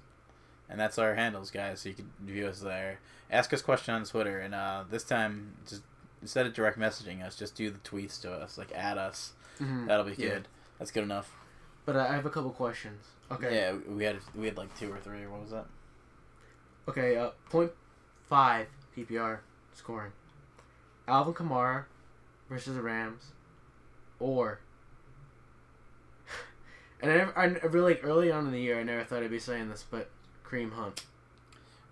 and 0.70 0.80
that's 0.80 0.98
our 0.98 1.16
handles, 1.16 1.52
guys. 1.52 1.82
So 1.82 1.90
you 1.90 1.96
can 1.96 2.10
view 2.22 2.48
us 2.48 2.60
there. 2.62 3.00
Ask 3.32 3.54
us 3.54 3.62
question 3.62 3.94
on 3.94 4.04
Twitter, 4.06 4.40
and 4.40 4.56
uh, 4.56 4.84
this 4.90 5.04
time 5.04 5.54
just 5.68 5.84
instead 6.22 6.46
of 6.46 6.54
direct 6.54 6.78
messaging 6.80 7.24
us, 7.26 7.36
just 7.36 7.56
do 7.56 7.70
the 7.70 7.80
tweets 7.80 8.20
to 8.22 8.32
us, 8.32 8.58
like 8.58 8.72
add 8.74 8.98
us. 8.98 9.34
That'll 9.60 10.06
be 10.06 10.12
Mm-hmm. 10.12 10.22
Yeah. 10.22 10.28
good. 10.30 10.48
That's 10.78 10.92
good 10.92 11.04
enough. 11.04 11.32
But 11.86 11.96
I 11.98 12.14
have 12.14 12.26
a 12.26 12.30
couple 12.30 12.52
questions. 12.52 13.06
Okay. 13.32 13.54
Yeah, 13.56 13.74
we 13.94 14.04
had 14.06 14.18
we 14.36 14.46
had 14.46 14.58
like 14.58 14.78
two 14.78 14.92
or 14.92 14.98
three. 15.00 15.26
What 15.28 15.42
was 15.42 15.52
that? 15.52 15.66
Okay, 16.88 17.18
uh, 17.18 17.32
point 17.50 17.72
five 18.28 18.68
PPR 18.96 19.40
scoring. 19.74 20.12
Alvin 21.08 21.34
Kamara 21.34 21.86
versus 22.50 22.76
the 22.76 22.82
Rams, 22.82 23.32
or 24.20 24.60
and 27.02 27.12
I, 27.12 27.16
never, 27.16 27.38
I 27.38 27.46
really 27.68 27.94
like 27.96 28.02
early 28.04 28.32
on 28.32 28.46
in 28.46 28.52
the 28.52 28.60
year 28.62 28.80
I 28.80 28.84
never 28.84 29.04
thought 29.04 29.24
I'd 29.24 29.32
be 29.32 29.40
saying 29.40 29.70
this, 29.70 29.86
but 29.90 30.10
Kareem 30.46 30.74
Hunt. 30.74 31.04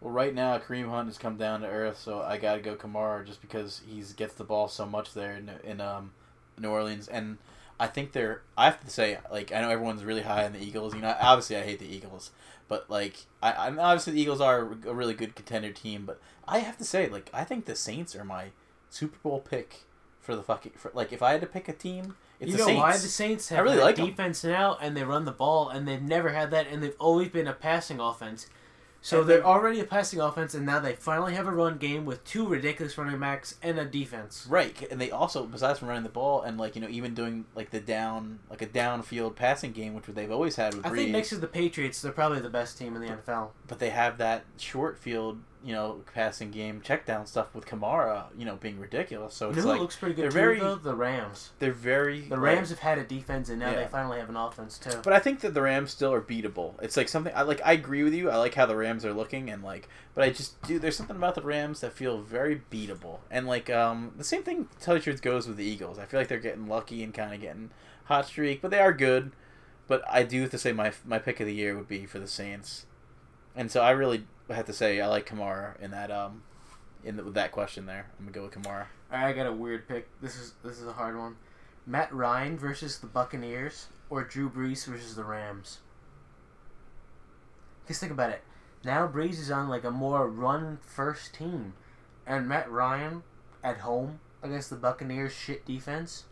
Well, 0.01 0.11
right 0.11 0.33
now 0.33 0.57
Kareem 0.59 0.89
Hunt 0.89 1.07
has 1.07 1.17
come 1.17 1.37
down 1.37 1.61
to 1.61 1.67
earth, 1.67 1.99
so 1.99 2.21
I 2.21 2.37
gotta 2.37 2.61
go 2.61 2.75
Kamara 2.75 3.25
just 3.25 3.41
because 3.41 3.81
he 3.87 4.03
gets 4.15 4.35
the 4.35 4.43
ball 4.43 4.67
so 4.67 4.85
much 4.85 5.13
there 5.13 5.35
in, 5.35 5.49
in 5.63 5.81
um, 5.81 6.11
New 6.59 6.69
Orleans, 6.69 7.07
and 7.07 7.37
I 7.79 7.87
think 7.87 8.11
they're. 8.11 8.41
I 8.57 8.65
have 8.65 8.83
to 8.83 8.89
say, 8.89 9.17
like 9.31 9.51
I 9.51 9.61
know 9.61 9.69
everyone's 9.69 10.03
really 10.03 10.21
high 10.21 10.45
on 10.45 10.53
the 10.53 10.63
Eagles. 10.63 10.93
You 10.93 11.01
know, 11.01 11.15
obviously 11.19 11.57
I 11.57 11.63
hate 11.63 11.79
the 11.79 11.87
Eagles, 11.87 12.31
but 12.67 12.89
like 12.89 13.25
I, 13.41 13.53
I'm 13.53 13.79
obviously 13.79 14.13
the 14.13 14.21
Eagles 14.21 14.41
are 14.41 14.61
a 14.85 14.93
really 14.93 15.13
good 15.13 15.35
contender 15.35 15.71
team, 15.71 16.05
but 16.05 16.19
I 16.47 16.59
have 16.59 16.77
to 16.77 16.83
say, 16.83 17.07
like 17.07 17.29
I 17.33 17.43
think 17.43 17.65
the 17.65 17.75
Saints 17.75 18.15
are 18.15 18.23
my 18.23 18.47
Super 18.89 19.17
Bowl 19.21 19.39
pick 19.39 19.83
for 20.21 20.35
the 20.35 20.43
fucking 20.43 20.73
for 20.75 20.91
like 20.93 21.13
if 21.13 21.21
I 21.21 21.31
had 21.31 21.41
to 21.41 21.47
pick 21.47 21.67
a 21.69 21.73
team, 21.73 22.15
it's 22.39 22.51
you 22.51 22.57
know 22.57 22.65
Saints. 22.65 22.81
why 22.81 22.91
the 22.93 22.99
Saints 22.99 23.49
have 23.49 23.59
I 23.59 23.61
really 23.61 23.79
like 23.79 23.95
defense 23.95 24.43
now, 24.43 24.77
and 24.81 24.95
they 24.95 25.03
run 25.03 25.25
the 25.25 25.31
ball, 25.31 25.69
and 25.69 25.87
they've 25.87 26.01
never 26.01 26.29
had 26.29 26.51
that, 26.51 26.67
and 26.67 26.83
they've 26.83 26.95
always 26.99 27.29
been 27.29 27.47
a 27.47 27.53
passing 27.53 27.99
offense. 27.99 28.47
So 29.01 29.21
And 29.21 29.29
they're 29.29 29.45
already 29.45 29.79
a 29.79 29.83
passing 29.85 30.19
offense, 30.19 30.53
and 30.53 30.65
now 30.65 30.79
they 30.79 30.93
finally 30.93 31.33
have 31.33 31.47
a 31.47 31.51
run 31.51 31.77
game 31.77 32.05
with 32.05 32.23
two 32.25 32.47
ridiculous 32.47 32.97
running 32.97 33.19
backs 33.19 33.55
and 33.61 33.79
a 33.79 33.85
defense. 33.85 34.45
Right, 34.49 34.75
and 34.91 34.99
they 34.99 35.11
also, 35.11 35.45
besides 35.45 35.79
from 35.79 35.87
running 35.89 36.03
the 36.03 36.09
ball 36.09 36.41
and 36.41 36.57
like 36.57 36.75
you 36.75 36.81
know 36.81 36.89
even 36.89 37.13
doing 37.13 37.45
like 37.55 37.69
the 37.69 37.79
down 37.79 38.39
like 38.49 38.61
a 38.61 38.67
downfield 38.67 39.35
passing 39.35 39.71
game, 39.71 39.93
which 39.93 40.05
they've 40.07 40.31
always 40.31 40.55
had 40.55 40.73
with 40.73 40.85
I 40.85 40.89
think 40.89 41.11
next 41.11 41.29
to 41.29 41.37
the 41.37 41.47
Patriots, 41.47 42.01
they're 42.01 42.11
probably 42.11 42.39
the 42.39 42.49
best 42.49 42.77
team 42.77 42.95
in 42.95 43.01
the 43.01 43.07
NFL. 43.07 43.49
but 43.67 43.79
they 43.79 43.89
have 43.89 44.17
that 44.17 44.43
short 44.57 44.97
field, 44.97 45.39
you 45.63 45.73
know, 45.73 46.01
passing 46.13 46.51
game 46.51 46.81
check 46.81 47.05
down 47.05 47.25
stuff 47.25 47.53
with 47.55 47.65
Kamara, 47.65 48.25
you 48.37 48.45
know, 48.45 48.55
being 48.55 48.79
ridiculous. 48.79 49.33
So 49.33 49.49
You 49.49 49.55
know 49.61 49.67
like 49.67 49.79
looks 49.81 49.95
pretty 49.95 50.13
good 50.15 50.23
they're 50.23 50.29
too, 50.31 50.35
very- 50.35 50.59
though? 50.59 50.75
The 50.75 50.95
Rams. 50.95 51.49
they're 51.59 51.71
very 51.73 52.21
The 52.21 52.35
like- 52.35 52.55
Rams 52.55 52.69
have 52.69 52.79
had 52.79 52.97
a 52.99 53.03
defense, 53.03 53.49
and 53.49 53.59
now 53.59 53.71
Yeah. 53.71 53.77
they 53.83 53.87
finally 53.87 54.19
have 54.19 54.29
an 54.29 54.37
offense 54.37 54.77
too. 54.77 54.99
But 55.03 55.13
I 55.13 55.19
think 55.19 55.39
that 55.41 55.53
the 55.53 55.61
Rams 55.61 55.91
still 55.91 56.13
are 56.13 56.21
beatable. 56.21 56.75
It's 56.81 56.95
like 56.95 57.09
something 57.09 57.33
I 57.35 57.41
like. 57.41 57.59
I 57.65 57.73
agree 57.73 58.03
with 58.03 58.13
you. 58.13 58.29
I 58.29 58.37
like 58.37 58.53
how 58.53 58.65
the 58.65 58.75
Rams 58.75 59.03
are 59.03 59.13
looking, 59.13 59.49
and 59.49 59.63
like, 59.63 59.89
but 60.13 60.23
I 60.23 60.29
just 60.29 60.61
do. 60.61 60.79
There's 60.79 60.95
something 60.95 61.15
about 61.17 61.35
the 61.35 61.41
Rams 61.41 61.81
that 61.81 61.93
feel 61.93 62.21
very 62.21 62.61
beatable, 62.71 63.19
and 63.31 63.47
like, 63.47 63.69
um, 63.69 64.13
the 64.17 64.23
same 64.23 64.43
thing. 64.43 64.67
To 64.67 64.79
tell 64.79 64.93
the 64.93 64.99
truth, 65.01 65.21
goes 65.21 65.47
with 65.47 65.57
the 65.57 65.65
Eagles. 65.65 65.97
I 65.99 66.05
feel 66.05 66.19
like 66.19 66.27
they're 66.29 66.39
getting 66.39 66.67
lucky 66.67 67.03
and 67.03 67.13
kind 67.13 67.33
of 67.33 67.41
getting 67.41 67.71
hot 68.05 68.27
streak, 68.27 68.61
but 68.61 68.71
they 68.71 68.79
are 68.79 68.93
good. 68.93 69.31
But 69.87 70.03
I 70.09 70.23
do 70.23 70.41
have 70.41 70.51
to 70.51 70.57
say 70.57 70.71
my 70.71 70.91
my 71.05 71.17
pick 71.19 71.39
of 71.39 71.47
the 71.47 71.53
year 71.53 71.75
would 71.75 71.87
be 71.87 72.05
for 72.05 72.19
the 72.19 72.27
Saints, 72.27 72.85
and 73.55 73.71
so 73.71 73.81
I 73.81 73.91
really 73.91 74.27
have 74.55 74.65
to 74.65 74.73
say 74.73 74.99
I 75.01 75.07
like 75.07 75.27
Kamara 75.29 75.79
in 75.81 75.91
that 75.91 76.11
um, 76.11 76.43
in 77.03 77.17
the, 77.17 77.23
with 77.23 77.33
that 77.35 77.51
question 77.51 77.85
there. 77.85 78.07
I'm 78.19 78.25
gonna 78.25 78.33
go 78.33 78.43
with 78.43 78.53
Kamara. 78.53 78.85
All 79.11 79.19
right, 79.19 79.27
I 79.27 79.33
got 79.33 79.47
a 79.47 79.53
weird 79.53 79.87
pick. 79.87 80.07
This 80.21 80.35
is 80.35 80.53
this 80.63 80.79
is 80.79 80.87
a 80.87 80.93
hard 80.93 81.17
one. 81.17 81.35
Matt 81.85 82.13
Ryan 82.13 82.57
versus 82.57 82.99
the 82.99 83.07
Buccaneers, 83.07 83.87
or 84.09 84.23
Drew 84.23 84.49
Brees 84.49 84.85
versus 84.85 85.15
the 85.15 85.23
Rams. 85.23 85.79
Just 87.87 87.99
think 88.01 88.11
about 88.11 88.31
it. 88.31 88.41
Now 88.83 89.07
Brees 89.07 89.39
is 89.39 89.49
on 89.51 89.69
like 89.69 89.83
a 89.83 89.91
more 89.91 90.27
run 90.29 90.77
first 90.81 91.33
team, 91.33 91.73
and 92.25 92.47
Matt 92.47 92.69
Ryan 92.69 93.23
at 93.63 93.79
home 93.79 94.19
against 94.43 94.69
the 94.69 94.75
Buccaneers 94.75 95.33
shit 95.33 95.65
defense. 95.65 96.25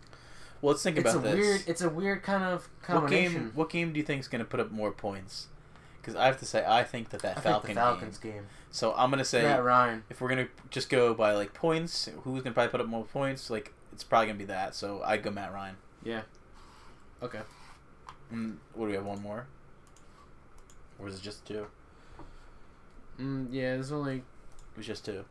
Well, 0.61 0.71
let's 0.71 0.83
think 0.83 0.97
It's 0.97 1.13
a 1.13 1.19
this. 1.19 1.35
weird. 1.35 1.63
It's 1.67 1.81
a 1.81 1.89
weird 1.89 2.23
kind 2.23 2.43
of 2.43 2.69
combination. 2.81 3.33
What 3.33 3.39
game? 3.39 3.51
What 3.55 3.69
game 3.69 3.93
do 3.93 3.99
you 3.99 4.05
think 4.05 4.21
is 4.21 4.27
going 4.27 4.39
to 4.39 4.45
put 4.45 4.59
up 4.59 4.71
more 4.71 4.91
points? 4.91 5.47
Because 6.05 6.19
I 6.19 6.27
have 6.27 6.37
to 6.37 6.45
say, 6.45 6.63
I 6.63 6.83
think 6.83 7.09
that 7.09 7.23
that 7.23 7.31
I 7.31 7.41
think 7.41 7.43
Falcon 7.45 7.73
the 7.73 7.81
Falcons 7.81 8.17
game. 8.19 8.33
game. 8.33 8.47
So 8.69 8.93
I'm 8.95 9.09
gonna 9.09 9.25
say, 9.25 9.41
Matt 9.41 9.63
Ryan. 9.63 10.03
if 10.07 10.21
we're 10.21 10.29
gonna 10.29 10.49
just 10.69 10.87
go 10.87 11.15
by 11.15 11.33
like 11.33 11.55
points, 11.55 12.07
who's 12.23 12.43
gonna 12.43 12.53
probably 12.53 12.69
put 12.69 12.79
up 12.79 12.85
more 12.85 13.05
points? 13.05 13.49
Like 13.49 13.73
it's 13.91 14.03
probably 14.03 14.27
gonna 14.27 14.37
be 14.37 14.45
that. 14.45 14.75
So 14.75 15.01
I'd 15.03 15.23
go 15.23 15.31
Matt 15.31 15.51
Ryan. 15.51 15.77
Yeah. 16.03 16.21
Okay. 17.23 17.39
And 18.29 18.59
what 18.75 18.85
do 18.85 18.89
we 18.89 18.95
have? 18.95 19.05
One 19.05 19.23
more? 19.23 19.47
Or 20.99 21.07
is 21.07 21.15
it 21.15 21.23
just 21.23 21.43
two? 21.43 21.65
Mm, 23.19 23.47
yeah, 23.49 23.73
there's 23.73 23.91
only. 23.91 24.17
It 24.17 24.77
was 24.77 24.85
just 24.85 25.05
two. 25.05 25.25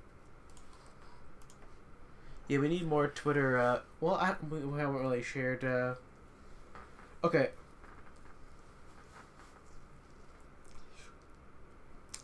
Yeah, 2.48 2.58
we 2.58 2.66
need 2.66 2.84
more 2.84 3.06
Twitter. 3.06 3.58
Uh, 3.58 3.78
well, 4.00 4.16
I, 4.16 4.34
we 4.50 4.58
we 4.58 4.80
haven't 4.80 4.96
really 4.96 5.22
shared. 5.22 5.62
Uh, 5.64 5.94
okay. 7.22 7.50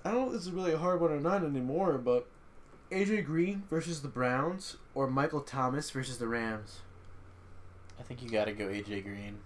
I 0.05 0.11
don't 0.11 0.21
know 0.21 0.27
if 0.29 0.33
this 0.33 0.43
is 0.47 0.51
really 0.53 0.73
a 0.73 0.79
hard 0.79 1.01
one 1.01 1.13
or 1.13 1.21
not 1.21 1.45
anymore, 1.45 1.99
but 1.99 2.27
AJ 2.91 3.25
Green 3.27 3.65
versus 3.71 4.03
the 4.03 4.09
Browns 4.09 4.77
or 4.95 5.07
Michael 5.09 5.41
Thomas 5.43 5.91
versus 5.91 6.19
the 6.19 6.27
Rams. 6.29 6.81
I 7.99 8.03
think 8.03 8.23
you 8.23 8.31
gotta 8.31 8.53
go 8.53 8.67
AJ 8.67 9.05
Green. 9.05 9.39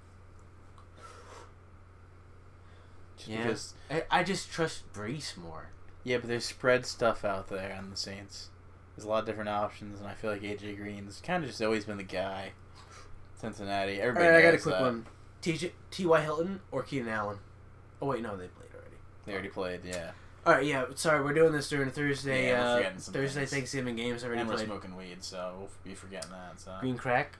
Just 3.16 3.28
Yeah. 3.28 3.42
because 3.42 3.74
I, 3.90 4.04
I 4.10 4.22
just 4.24 4.50
trust 4.50 4.90
Brees 4.92 5.36
more. 5.36 5.68
yeah, 6.04 6.18
but 6.18 6.28
there's 6.28 6.44
spread 6.44 6.86
stuff 6.86 7.24
out 7.24 7.48
there 7.48 7.74
on 7.76 7.90
the 7.90 7.96
Saints. 7.96 8.50
There's 8.96 9.04
a 9.04 9.08
lot 9.08 9.20
of 9.20 9.26
different 9.26 9.48
options, 9.50 9.98
and 10.00 10.08
I 10.08 10.14
feel 10.14 10.30
like 10.30 10.42
AJ 10.42 10.76
Green's 10.76 11.20
kind 11.24 11.42
of 11.42 11.50
just 11.50 11.60
always 11.62 11.84
been 11.84 11.96
the 11.96 12.02
guy. 12.04 12.52
Cincinnati. 13.34 14.00
All 14.00 14.06
Everybody 14.08 14.28
right, 14.28 14.38
I 14.38 14.42
got 14.42 14.54
a 14.54 14.58
quick 14.58 14.74
that. 14.76 14.82
one. 14.82 15.06
T.Y. 15.90 16.20
Hilton 16.22 16.60
or 16.70 16.82
Keenan 16.82 17.08
Allen? 17.08 17.38
Oh 18.00 18.06
wait, 18.06 18.22
no, 18.22 18.30
they 18.36 18.46
played 18.46 18.70
already. 18.74 18.96
They 19.26 19.32
already 19.32 19.48
played, 19.48 19.80
yeah. 19.84 20.12
All 20.46 20.52
right, 20.54 20.64
yeah. 20.64 20.84
Sorry, 20.94 21.22
we're 21.24 21.32
doing 21.32 21.52
this 21.52 21.68
during 21.70 21.90
Thursday. 21.90 22.48
Yeah, 22.48 22.60
we're 22.62 22.66
uh, 22.68 22.76
forgetting 22.76 22.98
some 22.98 23.14
Thursday 23.14 23.40
things. 23.40 23.50
Thanksgiving 23.50 23.96
games 23.96 24.24
already 24.24 24.40
And 24.40 24.48
we're 24.48 24.56
played. 24.56 24.66
smoking 24.66 24.96
weed, 24.96 25.24
so 25.24 25.54
we'll 25.58 25.68
be 25.84 25.94
forgetting 25.94 26.30
that. 26.32 26.60
So. 26.60 26.76
Green 26.80 26.98
crack. 26.98 27.38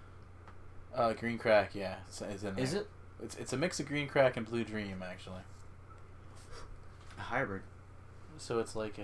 Uh, 0.94 1.12
green 1.12 1.36
crack, 1.38 1.74
yeah, 1.74 1.96
it's, 2.08 2.22
it's 2.22 2.44
in 2.44 2.54
there. 2.54 2.64
Is 2.64 2.74
it 2.74 2.86
It's 3.22 3.34
it's 3.36 3.52
a 3.52 3.56
mix 3.56 3.80
of 3.80 3.86
green 3.86 4.06
crack 4.08 4.36
and 4.36 4.46
blue 4.46 4.64
dream, 4.64 5.02
actually. 5.04 5.40
a 7.18 7.20
hybrid? 7.22 7.62
So 8.38 8.58
it's 8.60 8.74
like 8.76 8.96
a, 8.98 9.02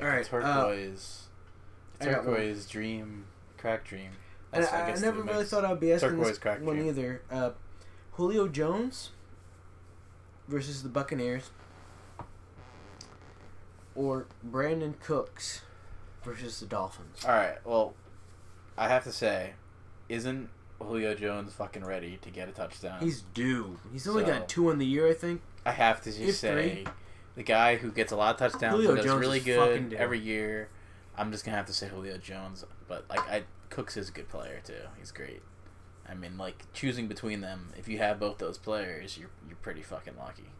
like 0.00 0.02
All 0.02 0.06
a 0.08 0.10
right, 0.16 0.26
uh, 0.26 0.28
turquoise, 0.28 1.24
I 2.00 2.04
got 2.06 2.24
one. 2.24 2.34
turquoise 2.36 2.66
dream, 2.66 3.26
crack 3.58 3.84
dream. 3.84 4.10
And 4.52 4.62
That's, 4.64 4.72
I, 4.72 4.84
I 4.86 4.90
guess, 4.90 5.02
never 5.02 5.22
really 5.22 5.44
thought 5.44 5.64
I'd 5.64 5.78
be 5.80 5.92
asking 5.92 6.10
Turquoise 6.10 6.28
this 6.28 6.38
crack 6.38 6.62
one 6.62 6.76
dream. 6.76 6.88
either. 6.88 7.22
Uh, 7.30 7.50
Julio 8.12 8.48
Jones 8.48 9.10
versus 10.48 10.82
the 10.82 10.88
Buccaneers, 10.88 11.50
or 13.96 14.26
Brandon 14.42 14.94
Cooks 15.02 15.62
versus 16.22 16.60
the 16.60 16.66
Dolphins. 16.66 17.24
All 17.24 17.32
right, 17.34 17.58
well, 17.64 17.94
I 18.76 18.88
have 18.88 19.04
to 19.04 19.12
say, 19.12 19.52
isn't 20.08 20.48
Julio 20.80 21.14
Jones 21.14 21.52
fucking 21.54 21.84
ready 21.84 22.18
to 22.22 22.30
get 22.30 22.48
a 22.48 22.52
touchdown? 22.52 23.00
He's 23.00 23.22
due. 23.34 23.78
He's 23.92 24.06
only 24.06 24.24
So- 24.24 24.32
got 24.32 24.48
two 24.48 24.70
in 24.70 24.78
the 24.78 24.86
year, 24.86 25.08
I 25.08 25.14
think. 25.14 25.40
I 25.64 25.72
have 25.72 26.00
to 26.02 26.12
just 26.12 26.40
say, 26.40 26.84
three. 26.84 26.86
the 27.34 27.42
guy 27.42 27.76
who 27.76 27.90
gets 27.90 28.12
a 28.12 28.16
lot 28.16 28.34
of 28.34 28.38
touchdowns 28.38 28.74
Julio 28.74 28.90
and 28.90 28.96
does 28.98 29.06
Jones 29.06 29.20
really 29.20 29.40
good 29.40 29.92
every 29.94 30.20
year. 30.20 30.68
I'm 31.16 31.32
just 31.32 31.44
gonna 31.44 31.56
have 31.56 31.66
to 31.66 31.72
say 31.72 31.88
Julio 31.88 32.18
Jones, 32.18 32.64
but 32.86 33.04
like 33.08 33.18
I 33.20 33.44
Cooks 33.70 33.96
is 33.96 34.10
a 34.10 34.12
good 34.12 34.28
player 34.28 34.60
too. 34.64 34.74
He's 34.98 35.10
great. 35.10 35.42
I 36.08 36.14
mean, 36.14 36.38
like 36.38 36.64
choosing 36.72 37.08
between 37.08 37.40
them, 37.40 37.72
if 37.76 37.88
you 37.88 37.98
have 37.98 38.20
both 38.20 38.38
those 38.38 38.58
players, 38.58 39.18
you're 39.18 39.30
you're 39.48 39.56
pretty 39.56 39.82
fucking 39.82 40.14
lucky. 40.18 40.50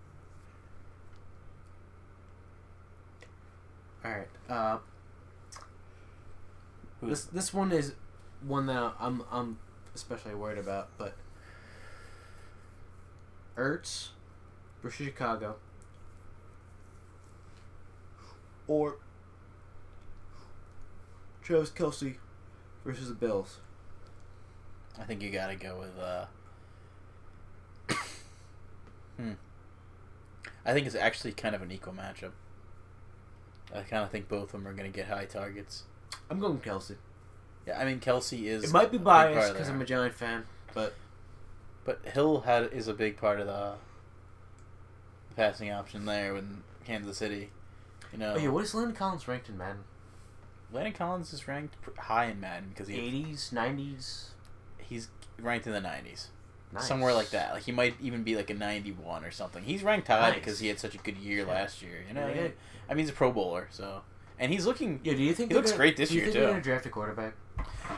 All 4.07 4.13
right. 4.13 4.29
Uh, 4.49 4.79
this 7.03 7.25
this 7.25 7.53
one 7.53 7.73
is 7.73 7.95
one 8.47 8.67
that 8.67 8.95
I'm 9.01 9.25
I'm 9.31 9.59
especially 9.95 10.35
worried 10.35 10.59
about, 10.59 10.91
but 10.97 11.15
Ertz 13.57 14.11
versus 14.83 15.07
Chicago, 15.07 15.57
or 18.69 18.99
Travis 21.43 21.71
Kelce 21.71 22.17
versus 22.85 23.09
the 23.09 23.15
Bills. 23.15 23.59
I 25.01 25.03
think 25.03 25.21
you 25.21 25.31
gotta 25.31 25.57
go 25.57 25.81
with. 25.81 25.99
uh 25.99 26.27
Hmm. 29.17 29.33
I 30.65 30.73
think 30.75 30.87
it's 30.87 30.95
actually 30.95 31.33
kind 31.33 31.55
of 31.57 31.63
an 31.63 31.73
equal 31.73 31.95
matchup. 31.95 32.33
I 33.75 33.82
kind 33.82 34.04
of 34.04 34.11
think 34.11 34.28
both 34.28 34.44
of 34.44 34.52
them 34.52 34.68
are 34.68 34.73
gonna 34.73 34.88
get 34.88 35.06
high 35.06 35.25
targets. 35.25 35.85
I'm 36.30 36.38
going 36.38 36.58
Kelce. 36.58 36.96
Yeah, 37.66 37.78
I 37.78 37.85
mean 37.85 38.00
Kelce 38.00 38.44
is. 38.44 38.64
It 38.64 38.73
might 38.73 38.90
be 38.90 38.96
a 38.96 39.00
big 39.00 39.04
part 39.04 39.35
biased 39.35 39.52
because 39.52 39.68
I'm 39.68 39.80
a 39.80 39.85
Giant 39.85 40.14
fan, 40.14 40.44
but 40.73 40.94
But 41.87 42.00
Hill 42.04 42.40
had 42.40 42.73
is 42.73 42.88
a 42.88 42.94
big 42.94 43.16
part 43.16 43.40
of 43.40 43.46
the 43.46 43.75
passing 45.37 45.70
option 45.70 46.04
there 46.04 46.35
with 46.35 46.44
Kansas 46.85 47.16
City. 47.16 47.50
You 48.12 48.18
know, 48.18 48.35
oh 48.35 48.38
yeah, 48.38 48.49
what 48.49 48.64
is 48.64 48.75
Landon 48.75 48.96
Collins 48.96 49.28
ranked 49.28 49.49
in 49.49 49.56
Madden? 49.56 49.85
Landon 50.73 50.94
Collins 50.94 51.32
is 51.32 51.46
ranked 51.46 51.76
high 51.96 52.26
in 52.26 52.40
Madden 52.40 52.70
because 52.70 52.88
he 52.88 52.96
80s, 52.96 53.52
90s, 53.52 54.30
he's 54.78 55.08
ranked 55.38 55.66
in 55.66 55.73
the 55.73 55.80
nineties, 55.80 56.30
nice. 56.73 56.87
somewhere 56.87 57.12
like 57.14 57.30
that. 57.30 57.54
Like 57.54 57.62
he 57.64 57.73
might 57.73 57.94
even 58.00 58.23
be 58.23 58.37
like 58.37 58.50
a 58.50 58.54
ninety 58.54 58.92
one 58.92 59.25
or 59.25 59.30
something. 59.30 59.62
He's 59.64 59.82
ranked 59.82 60.08
high 60.08 60.30
Nice. 60.30 60.35
because 60.37 60.58
he 60.58 60.68
had 60.68 60.78
such 60.80 60.94
a 60.94 60.99
good 60.99 61.16
year 61.16 61.44
Yeah. 61.46 61.52
last 61.52 61.82
year. 61.82 62.04
You 62.08 62.14
know, 62.14 62.28
Yeah. 62.28 62.49
I 62.88 62.94
mean 62.94 63.00
he's 63.04 63.11
a 63.11 63.12
Pro 63.12 63.32
Bowler, 63.32 63.68
so 63.70 64.02
and 64.38 64.52
he's 64.52 64.66
looking. 64.66 65.00
Yeah, 65.02 65.14
do 65.14 65.23
you 65.23 65.35
think 65.35 65.50
He 65.50 65.54
looks 65.56 65.70
gonna- 65.70 65.78
great 65.78 65.96
this 65.96 66.11
do 66.11 66.14
you 66.16 66.20
year, 66.23 66.30
think 66.32 66.42
too. 66.44 66.49
gonna 66.50 66.61
draft 66.62 66.87
a 66.87 66.90
quarterback? 66.90 67.35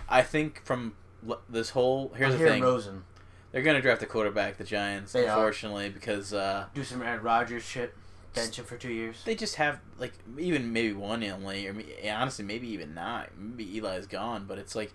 I 0.09 0.23
think 0.23 0.65
from 0.65 0.95
l- 1.29 1.41
this 1.49 1.71
whole 1.71 2.13
here's 2.17 2.35
I'm 2.35 2.41
the 2.41 2.49
thing: 2.49 2.63
Rosen. 2.63 3.05
they're 3.53 3.63
gonna 3.63 3.83
draft 3.83 4.03
a 4.03 4.07
quarterback, 4.07 4.57
the 4.59 4.65
Giants, 4.65 5.13
They 5.13 5.27
are. 5.27 5.31
unfortunately, 5.37 5.89
because 5.91 6.33
uh, 6.33 6.67
Do 6.75 6.85
some 6.85 7.03
Aaron 7.03 7.23
Rodgers 7.23 7.63
shit. 7.65 7.95
Bench 8.35 8.59
him 8.59 8.67
for 8.67 8.77
two 8.77 8.93
years. 8.93 9.23
they 9.25 9.35
just 9.35 9.57
have 9.57 9.81
like 9.99 10.13
even 10.39 10.73
maybe 10.73 10.93
one 10.93 11.25
only, 11.25 11.67
or 11.67 11.75
honestly 12.13 12.45
maybe 12.45 12.69
even 12.69 12.95
not. 12.95 13.31
Maybe 13.37 13.79
Eli's 13.79 14.07
gone, 14.07 14.45
but 14.47 14.59
it's 14.59 14.77
like 14.77 14.95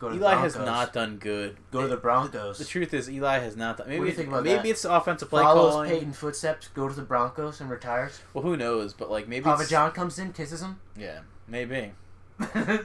Go 0.00 0.08
to 0.08 0.14
Eli 0.16 0.34
has 0.34 0.54
Broncos. 0.54 0.72
not 0.74 0.92
done 0.94 1.18
good. 1.18 1.58
Go 1.70 1.82
to 1.82 1.88
the 1.88 1.98
Broncos. 1.98 2.56
The 2.56 2.64
truth 2.64 2.94
is, 2.94 3.10
Eli 3.10 3.38
has 3.40 3.54
not 3.54 3.76
done. 3.76 3.88
Maybe 3.88 4.00
do 4.00 4.06
you 4.06 4.12
think 4.12 4.28
about 4.28 4.44
maybe 4.44 4.62
that? 4.62 4.68
it's 4.68 4.86
offensive 4.86 5.28
play 5.28 5.42
Follows 5.42 5.74
calling. 5.74 5.90
Peyton 5.90 6.12
footsteps. 6.14 6.68
Go 6.68 6.88
to 6.88 6.94
the 6.94 7.02
Broncos 7.02 7.60
and 7.60 7.68
retires. 7.68 8.18
Well, 8.32 8.42
who 8.42 8.56
knows? 8.56 8.94
But 8.94 9.10
like 9.10 9.28
maybe 9.28 9.44
Papa 9.44 9.60
it's, 9.60 9.70
John 9.70 9.92
comes 9.92 10.18
in, 10.18 10.32
kisses 10.32 10.62
him. 10.62 10.80
Yeah, 10.96 11.20
maybe. 11.46 11.92
yeah, 12.54 12.78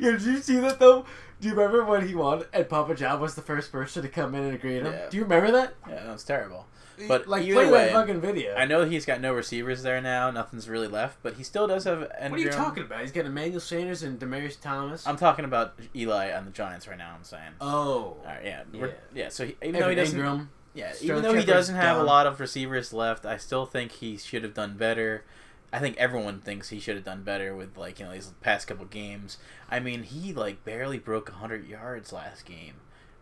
did 0.00 0.22
you 0.22 0.38
see 0.38 0.60
that 0.60 0.78
though? 0.78 1.04
Do 1.40 1.48
you 1.48 1.54
remember 1.54 1.84
when 1.84 2.06
he 2.06 2.14
won 2.14 2.44
and 2.52 2.68
Papa 2.68 2.94
John 2.94 3.20
was 3.20 3.34
the 3.34 3.42
first 3.42 3.72
person 3.72 4.02
to 4.02 4.08
come 4.08 4.36
in 4.36 4.44
and 4.44 4.60
greet 4.60 4.82
him? 4.82 4.92
Yeah. 4.92 5.08
Do 5.10 5.16
you 5.16 5.24
remember 5.24 5.50
that? 5.50 5.74
Yeah, 5.88 6.04
that's 6.04 6.22
terrible. 6.22 6.66
But 7.08 7.26
like 7.26 7.44
either 7.44 7.54
play 7.54 7.70
way, 7.70 7.84
that 7.86 7.92
fucking 7.92 8.20
video. 8.20 8.54
I 8.54 8.64
know 8.64 8.84
he's 8.84 9.04
got 9.04 9.20
no 9.20 9.32
receivers 9.32 9.82
there 9.82 10.00
now. 10.00 10.30
Nothing's 10.30 10.68
really 10.68 10.88
left, 10.88 11.18
but 11.22 11.34
he 11.34 11.42
still 11.42 11.66
does 11.66 11.84
have. 11.84 12.00
what 12.00 12.32
are 12.32 12.38
you 12.38 12.50
talking 12.50 12.82
about? 12.84 13.00
He's 13.00 13.12
got 13.12 13.26
Emmanuel 13.26 13.60
Sanders 13.60 14.02
and 14.02 14.18
Demaryius 14.18 14.60
Thomas. 14.60 15.06
I'm 15.06 15.16
talking 15.16 15.44
about 15.44 15.78
Eli 15.94 16.32
on 16.32 16.44
the 16.44 16.50
Giants 16.50 16.86
right 16.88 16.98
now. 16.98 17.14
I'm 17.16 17.24
saying. 17.24 17.52
oh, 17.60 17.68
All 17.68 18.22
right, 18.24 18.44
yeah, 18.44 18.62
Yeah. 18.72 18.86
yeah. 19.14 19.28
So 19.28 19.46
he, 19.46 19.56
even 19.62 19.76
Evan 19.76 19.80
though 19.80 19.88
he 19.90 19.94
doesn't, 19.96 20.20
Engram. 20.20 20.48
yeah, 20.74 20.92
even 21.00 21.22
though 21.22 21.34
he 21.34 21.44
doesn't 21.44 21.76
have 21.76 21.98
a 21.98 22.02
lot 22.04 22.26
of 22.26 22.40
receivers 22.40 22.92
left, 22.92 23.26
I 23.26 23.36
still 23.36 23.66
think 23.66 23.92
he 23.92 24.16
should 24.16 24.42
have 24.42 24.54
done 24.54 24.76
better. 24.76 25.24
I 25.72 25.80
think 25.80 25.96
everyone 25.96 26.38
thinks 26.40 26.68
he 26.68 26.78
should 26.78 26.94
have 26.94 27.04
done 27.04 27.24
better 27.24 27.54
with 27.56 27.76
like 27.76 27.98
you 27.98 28.04
know 28.04 28.12
these 28.12 28.32
past 28.40 28.68
couple 28.68 28.84
games. 28.84 29.38
I 29.68 29.80
mean, 29.80 30.04
he 30.04 30.32
like 30.32 30.64
barely 30.64 30.98
broke 31.00 31.28
100 31.28 31.66
yards 31.66 32.12
last 32.12 32.44
game. 32.44 32.74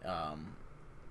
Um, 0.04 0.54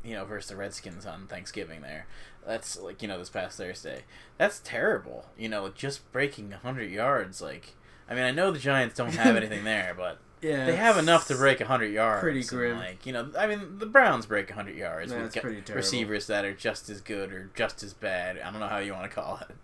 you 0.03 0.15
know, 0.15 0.25
versus 0.25 0.49
the 0.49 0.55
Redskins 0.55 1.05
on 1.05 1.27
Thanksgiving 1.27 1.81
there. 1.81 2.07
That's 2.45 2.79
like, 2.79 3.01
you 3.01 3.07
know, 3.07 3.19
this 3.19 3.29
past 3.29 3.57
Thursday. 3.57 4.03
That's 4.37 4.59
terrible. 4.63 5.27
You 5.37 5.49
know, 5.49 5.69
just 5.69 6.11
breaking 6.11 6.49
100 6.51 6.89
yards 6.91 7.41
like 7.41 7.75
I 8.09 8.13
mean, 8.15 8.23
I 8.23 8.31
know 8.31 8.51
the 8.51 8.59
Giants 8.59 8.95
don't 8.95 9.13
have 9.15 9.35
anything 9.37 9.63
there, 9.63 9.93
but 9.95 10.17
Yeah, 10.41 10.65
they 10.65 10.75
have 10.75 10.97
enough 10.97 11.27
to 11.27 11.35
break 11.35 11.59
100 11.59 11.85
yards. 11.93 12.21
pretty 12.21 12.43
grim. 12.43 12.77
like, 12.77 13.05
you 13.05 13.13
know, 13.13 13.31
I 13.37 13.47
mean, 13.47 13.77
the 13.77 13.85
Browns 13.85 14.25
break 14.25 14.49
100 14.49 14.75
yards 14.75 15.13
with 15.13 15.33
pretty 15.35 15.61
terrible. 15.61 15.75
receivers 15.75 16.27
that 16.27 16.43
are 16.43 16.53
just 16.53 16.89
as 16.89 16.99
good 16.99 17.31
or 17.31 17.51
just 17.55 17.83
as 17.83 17.93
bad. 17.93 18.37
I 18.39 18.51
don't 18.51 18.59
know 18.59 18.67
how 18.67 18.79
you 18.79 18.91
want 18.93 19.09
to 19.09 19.15
call 19.15 19.39
it. 19.49 19.55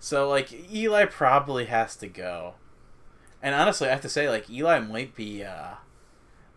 So, 0.00 0.28
like, 0.28 0.52
Eli 0.72 1.04
probably 1.06 1.66
has 1.66 1.94
to 1.96 2.08
go. 2.08 2.54
And 3.42 3.54
honestly, 3.54 3.88
I 3.88 3.92
have 3.92 4.00
to 4.02 4.08
say, 4.08 4.28
like, 4.28 4.48
Eli 4.50 4.78
might 4.80 5.14
be, 5.14 5.44
uh, 5.44 5.74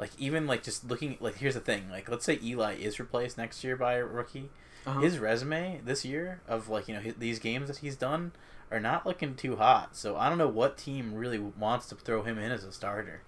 like, 0.02 0.12
even, 0.18 0.48
like, 0.48 0.64
just 0.64 0.90
looking, 0.90 1.16
like, 1.20 1.38
here's 1.38 1.54
the 1.54 1.60
thing. 1.60 1.90
Like, 1.90 2.10
let's 2.10 2.26
say 2.26 2.40
Eli 2.44 2.74
is 2.74 3.00
replaced 3.00 3.38
next 3.38 3.64
year 3.64 3.78
by 3.78 3.94
a 3.94 4.04
rookie. 4.04 4.50
Uh-huh. 4.86 5.00
His 5.00 5.20
resume 5.20 5.80
this 5.86 6.04
year 6.04 6.42
of, 6.48 6.68
like, 6.68 6.88
you 6.88 6.96
know, 6.96 7.02
hi- 7.02 7.14
these 7.18 7.38
games 7.38 7.68
that 7.68 7.78
he's 7.78 7.96
done 7.96 8.32
are 8.72 8.80
not 8.80 9.06
looking 9.06 9.36
too 9.36 9.58
hot. 9.58 9.96
So, 9.96 10.18
I 10.18 10.28
don't 10.28 10.40
know 10.40 10.48
what 10.48 10.78
team 10.78 11.14
really 11.14 11.38
wants 11.38 11.86
to 11.90 11.96
throw 11.96 12.24
him 12.24 12.40
in 12.40 12.52
as 12.52 12.64
a 12.64 12.72
starter. 12.72 13.22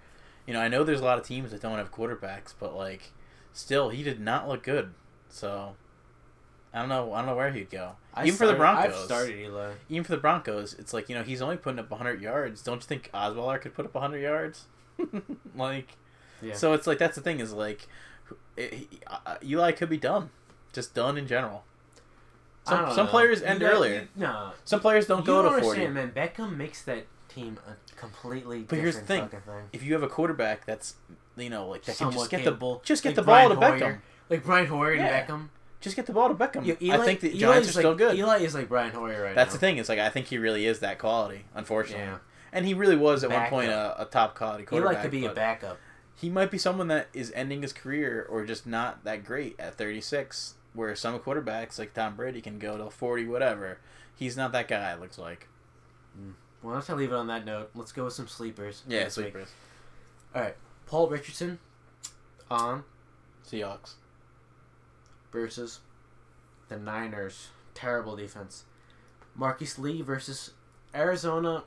You 0.48 0.54
know, 0.56 0.60
I 0.62 0.68
know 0.68 0.84
there's 0.84 1.00
a 1.00 1.06
lot 1.06 1.20
of 1.20 1.26
teams 1.26 1.52
that 1.52 1.62
don't 1.62 1.78
have 1.78 1.92
quarterbacks, 1.92 2.54
but, 2.60 2.76
like, 2.76 3.12
still, 3.54 3.90
he 3.92 4.02
did 4.02 4.20
not 4.20 4.50
look 4.50 4.64
good. 4.64 4.96
So, 5.30 5.76
I 6.74 6.80
don't 6.80 6.90
know. 6.90 7.14
I 7.14 7.20
don't 7.20 7.28
know 7.28 7.36
where 7.36 7.52
he'd 7.52 7.70
go. 7.70 7.92
I 8.16 8.26
even 8.26 8.36
for 8.36 8.48
the 8.48 8.56
Broncos, 8.56 8.96
I've 8.96 9.06
started 9.06 9.40
Eli. 9.40 9.74
even 9.90 10.04
for 10.04 10.12
the 10.12 10.18
Broncos, 10.22 10.74
it's 10.74 10.92
like 10.92 11.08
you 11.08 11.14
know 11.16 11.22
he's 11.22 11.42
only 11.42 11.56
putting 11.56 11.78
up 11.78 11.92
100 11.92 12.20
yards. 12.20 12.64
Don't 12.64 12.78
you 12.78 12.88
think 12.88 13.12
Osweiler 13.14 13.62
could 13.62 13.76
put 13.76 13.86
up 13.86 13.94
100 13.94 14.18
yards? 14.18 14.66
like, 15.56 15.98
Yeah. 16.44 16.54
so 16.56 16.74
it's 16.74 16.86
like 16.88 16.98
that's 16.98 17.16
the 17.16 17.22
thing 17.22 17.40
is 17.40 17.54
like, 17.54 17.88
it, 18.58 18.74
he- 18.74 18.90
uh, 19.08 19.36
Eli 19.44 19.72
could 19.72 19.90
be 19.90 19.98
done, 19.98 20.30
just 20.74 20.94
done 20.94 21.18
in 21.18 21.28
general. 21.28 21.64
Some 22.66 22.90
some 22.92 23.06
know. 23.08 23.12
players 23.12 23.42
You 23.42 23.48
end 23.48 23.60
got- 23.60 23.74
earlier. 23.74 23.94
you- 24.02 24.08
No, 24.16 24.52
Some 24.64 24.80
players 24.80 25.06
don't 25.08 25.20
you 25.20 25.26
go 25.26 25.42
don't 25.44 25.56
to 25.56 25.62
40. 25.62 25.86
understand, 25.86 26.16
man. 26.16 26.30
Beckham 26.30 26.56
makes 26.56 26.82
that 26.84 27.06
team 27.28 27.58
a 27.68 27.76
completely. 27.98 28.62
But 28.62 28.80
here's 28.80 28.96
the 28.96 29.02
thing. 29.02 29.28
thing. 29.28 29.42
If 29.74 29.84
you 29.84 29.94
have 29.94 30.04
a 30.04 30.08
quarterback 30.08 30.66
that's 30.66 30.96
you 31.36 31.50
know 31.50 31.68
like 31.68 31.84
that 31.86 31.98
can 31.98 32.12
just 32.12 32.30
get 32.30 32.46
the 32.46 32.80
just 32.84 33.04
get 33.04 33.10
Like 33.10 33.16
the 33.18 33.24
ball 33.24 33.50
to 33.50 33.56
Beckham, 33.56 33.80
Hoyer. 33.80 34.02
Like 34.30 34.44
Brian 34.46 34.68
Hoyer 34.68 34.94
Yeah. 34.94 35.06
and 35.08 35.28
Beckham. 35.28 35.50
just 35.82 35.96
get 35.98 36.06
the 36.06 36.14
ball 36.14 36.30
to 36.30 36.36
Beckham. 36.36 36.66
Eli, 36.82 36.96
I 36.96 37.04
think 37.06 37.20
the 37.20 37.30
Eli 37.36 37.40
Giants 37.40 37.68
are 37.68 37.70
is 37.72 37.76
still 37.76 37.90
like, 37.92 37.98
good. 37.98 38.16
Eli 38.18 38.38
is 38.38 38.56
like 38.56 38.70
Brian 38.70 38.92
Hoyer 38.94 39.22
right 39.24 39.30
now. 39.32 39.36
That's 39.36 39.50
now. 39.50 39.54
the 39.54 39.60
thing. 39.60 39.78
It's 39.78 39.90
like 39.90 40.00
I 40.00 40.10
think 40.10 40.28
he 40.28 40.38
really 40.38 40.66
is 40.66 40.80
that 40.80 41.00
quality. 41.00 41.44
Unfortunately, 41.54 42.06
Yeah. 42.06 42.18
and 42.54 42.66
he 42.66 42.74
really 42.74 42.96
was 42.96 43.26
at 43.26 43.30
one 43.32 43.48
point 43.48 43.72
a, 43.72 44.02
a 44.04 44.06
top 44.06 44.36
quality 44.36 44.64
quarterback. 44.64 44.94
Eli 44.94 45.02
could 45.02 45.12
be 45.12 45.26
a 45.26 45.34
backup. 45.34 45.78
He 46.16 46.30
might 46.30 46.52
be 46.52 46.58
someone 46.58 46.88
that 46.88 47.08
is 47.14 47.32
ending 47.36 47.62
his 47.62 47.74
career 47.74 48.26
or 48.30 48.46
just 48.46 48.66
not 48.66 49.04
that 49.04 49.24
great 49.24 49.60
at 49.60 49.76
36 49.76 50.56
where 50.74 50.96
some 50.96 51.20
quarterbacks 51.20 51.78
like 51.78 51.94
tom 51.94 52.16
brady 52.16 52.42
can 52.42 52.60
go 52.60 52.78
to 52.78 52.90
40 52.90 53.26
whatever 53.26 53.80
he's 54.16 54.38
not 54.38 54.52
that 54.52 54.68
guy 54.68 54.94
it 54.94 55.00
looks 55.00 55.18
like 55.18 55.48
mm. 56.20 56.34
Well, 56.64 56.76
let's 56.76 56.90
leave 56.90 57.12
it 57.12 57.16
on 57.16 57.28
that 57.28 57.46
note. 57.46 57.72
Let's 57.76 57.92
go 57.92 58.06
with 58.06 58.14
some 58.14 58.28
sleepers. 58.28 58.84
yeah 58.88 59.04
this 59.04 59.18
week. 59.18 59.26
sleepers 59.26 59.50
All 60.34 60.42
right, 60.42 60.56
Paul 60.88 61.10
Richardson 61.10 61.60
on 62.50 62.86
seahawks 63.46 63.96
versus 65.32 65.82
the 66.70 66.80
Niners. 66.80 67.50
Terrible 67.74 68.16
defense. 68.16 68.64
Marquise 69.36 69.78
Lee 69.78 70.02
versus 70.02 70.52
Arizona. 70.96 71.66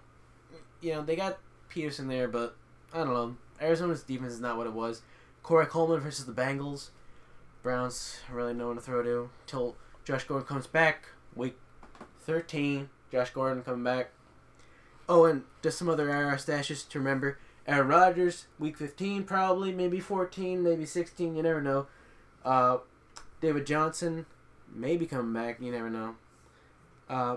You 0.81 0.95
know, 0.95 1.03
they 1.03 1.17
got 1.17 1.39
Peterson 1.69 2.09
there, 2.09 2.29
but 2.29 2.57
I 2.95 2.99
don't 2.99 3.09
know. 3.09 3.37
Arizona's 3.61 4.03
defense 4.03 4.35
is 4.35 4.41
not 4.41 4.57
what 4.57 4.67
it 4.67 4.73
was. 4.73 5.03
Corey 5.43 5.67
Coleman 5.67 6.01
versus 6.01 6.27
the 6.27 6.33
Bengals. 6.33 6.91
Browns 7.63 8.19
really 8.31 8.55
no 8.55 8.69
one 8.69 8.77
to 8.77 8.83
throw 8.83 9.03
to 9.03 9.31
till 9.47 9.77
Josh 10.05 10.25
Gordon 10.25 10.47
comes 10.47 10.67
back. 10.67 11.09
Week 11.35 11.57
13. 12.21 12.89
Josh 13.11 13.31
Gordon 13.31 13.63
coming 13.63 13.85
back. 13.85 14.11
Oh, 15.09 15.25
and 15.25 15.45
just 15.63 15.79
some 15.79 15.89
other 15.89 16.09
IR 16.09 16.37
stashes 16.37 16.89
to 16.89 16.99
remember. 16.99 17.39
Aaron 17.67 17.89
Rodgers, 17.89 18.47
week 18.59 18.77
15 18.77 19.25
probably, 19.25 19.73
maybe 19.73 19.99
14, 19.99 20.63
maybe 20.63 20.87
16, 20.87 21.37
you 21.37 21.43
never 21.43 21.61
know. 21.61 21.87
Uh, 22.45 22.79
David 23.41 23.67
Johnson, 23.67 24.27
maybe 24.73 25.07
coming 25.07 25.33
back, 25.33 25.61
you 25.61 25.73
never 25.73 25.91
know. 25.91 26.15
Uh, 27.09 27.37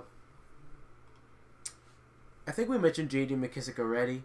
I 2.47 2.51
think 2.51 2.69
we 2.69 2.77
mentioned 2.77 3.09
J.D. 3.09 3.35
McKissic 3.35 3.79
already. 3.79 4.23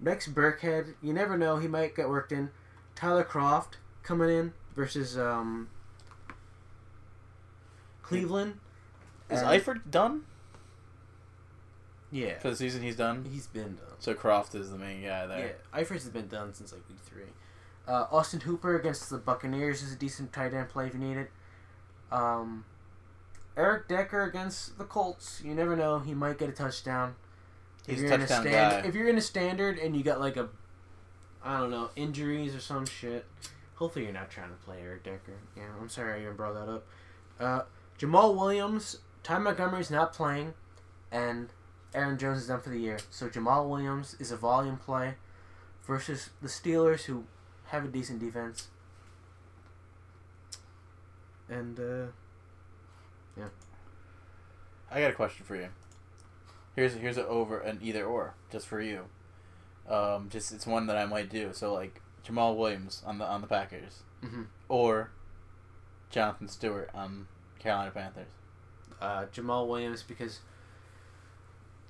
Rex 0.00 0.28
Burkhead, 0.28 0.94
you 1.02 1.12
never 1.12 1.36
know, 1.38 1.56
he 1.58 1.68
might 1.68 1.94
get 1.96 2.08
worked 2.08 2.32
in. 2.32 2.50
Tyler 2.94 3.24
Kroft 3.24 3.74
coming 4.02 4.30
in 4.30 4.52
versus 4.74 5.16
um, 5.18 5.68
Cleveland. 8.02 8.58
is 9.30 9.40
And- 9.40 9.48
eifert 9.48 9.90
done 9.90 10.24
Yeah. 12.10 12.38
for 12.38 12.50
the 12.50 12.56
season 12.56 12.82
he's 12.82 12.96
done 12.96 13.24
He's 13.24 13.46
been 13.48 13.76
done. 13.76 13.96
so 13.98 14.14
kroft 14.14 14.54
is 14.54 14.70
the 14.70 14.78
main 14.78 15.02
guy 15.02 15.26
there. 15.26 15.56
Yeah, 15.74 15.80
Eifers 15.82 16.02
has 16.04 16.08
been 16.10 16.28
done 16.28 16.54
since 16.54 16.72
like 16.72 16.88
week 16.88 16.98
three. 17.04 17.24
Uh, 17.88 18.06
Austin 18.10 18.40
Hooper 18.40 18.76
against 18.76 19.10
the 19.10 19.18
Buccaneers 19.18 19.82
is 19.82 19.92
a 19.92 19.96
decent 19.96 20.32
tight 20.32 20.54
end 20.54 20.68
play 20.68 20.86
if 20.86 20.94
you 20.94 21.00
need 21.00 21.16
it. 21.16 21.30
Um, 22.12 22.64
Eric 23.56 23.88
Decker 23.88 24.22
against 24.22 24.78
the 24.78 24.84
Colts. 24.84 25.40
You 25.44 25.54
never 25.54 25.74
know; 25.76 25.98
he 26.00 26.14
might 26.14 26.38
get 26.38 26.48
a 26.48 26.52
touchdown. 26.52 27.16
He's 27.86 28.02
a 28.02 28.06
you're 28.06 28.14
a 28.14 28.18
touchdown 28.18 28.42
stand, 28.42 28.82
guy 28.82 28.88
if 28.88 28.94
you're 28.94 29.08
in 29.08 29.18
a 29.18 29.22
standard 29.22 29.78
and 29.78 29.96
you 29.96 30.02
got 30.02 30.20
like 30.20 30.36
a, 30.36 30.48
I 31.44 31.60
don't 31.60 31.70
know, 31.70 31.90
injuries 31.96 32.54
or 32.54 32.60
some 32.60 32.86
shit. 32.86 33.24
Hopefully, 33.76 34.04
you're 34.06 34.14
not 34.14 34.30
trying 34.30 34.48
to 34.48 34.56
play 34.56 34.78
Eric 34.80 35.04
Decker. 35.04 35.36
Yeah, 35.56 35.64
I'm 35.80 35.88
sorry 35.88 36.20
I 36.20 36.22
even 36.22 36.36
brought 36.36 36.54
that 36.54 36.70
up. 36.70 36.86
Uh, 37.38 37.62
Jamaal 37.98 38.34
Williams, 38.34 38.98
Ty 39.22 39.38
Montgomery's 39.38 39.90
not 39.90 40.12
playing, 40.12 40.54
and 41.12 41.50
Aaron 41.94 42.18
Jones 42.18 42.42
is 42.42 42.48
done 42.48 42.60
for 42.60 42.70
the 42.70 42.78
year. 42.78 42.98
So 43.10 43.28
Jamaal 43.28 43.68
Williams 43.68 44.16
is 44.18 44.32
a 44.32 44.36
volume 44.36 44.78
play 44.78 45.14
versus 45.86 46.30
the 46.40 46.48
Steelers, 46.48 47.04
who 47.04 47.24
have 47.66 47.84
a 47.84 47.88
decent 47.88 48.18
defense. 48.18 48.68
And 51.48 51.78
uh, 51.78 52.06
yeah. 53.36 53.48
i 54.90 55.00
got 55.00 55.10
a 55.10 55.14
question 55.14 55.44
for 55.44 55.54
you 55.54 55.68
here's 56.76 56.94
here's 56.94 57.16
an 57.16 57.24
over 57.28 57.58
an 57.58 57.80
either 57.82 58.04
or 58.04 58.34
just 58.52 58.66
for 58.66 58.80
you 58.80 59.06
um 59.88 60.28
just 60.30 60.52
it's 60.52 60.66
one 60.66 60.86
that 60.86 60.96
i 60.96 61.04
might 61.04 61.28
do 61.28 61.50
so 61.52 61.72
like 61.72 62.00
jamaal 62.24 62.56
williams 62.56 63.02
on 63.04 63.18
the 63.18 63.24
on 63.24 63.40
the 63.40 63.46
packers 63.46 64.02
mhm. 64.22 64.46
or 64.68 65.10
jonathan 66.10 66.48
stewart 66.48 66.90
on 66.94 67.26
carolina 67.58 67.90
panthers 67.90 68.28
uh, 69.00 69.26
Jamaal 69.26 69.68
Williams 69.68 70.02
because 70.02 70.40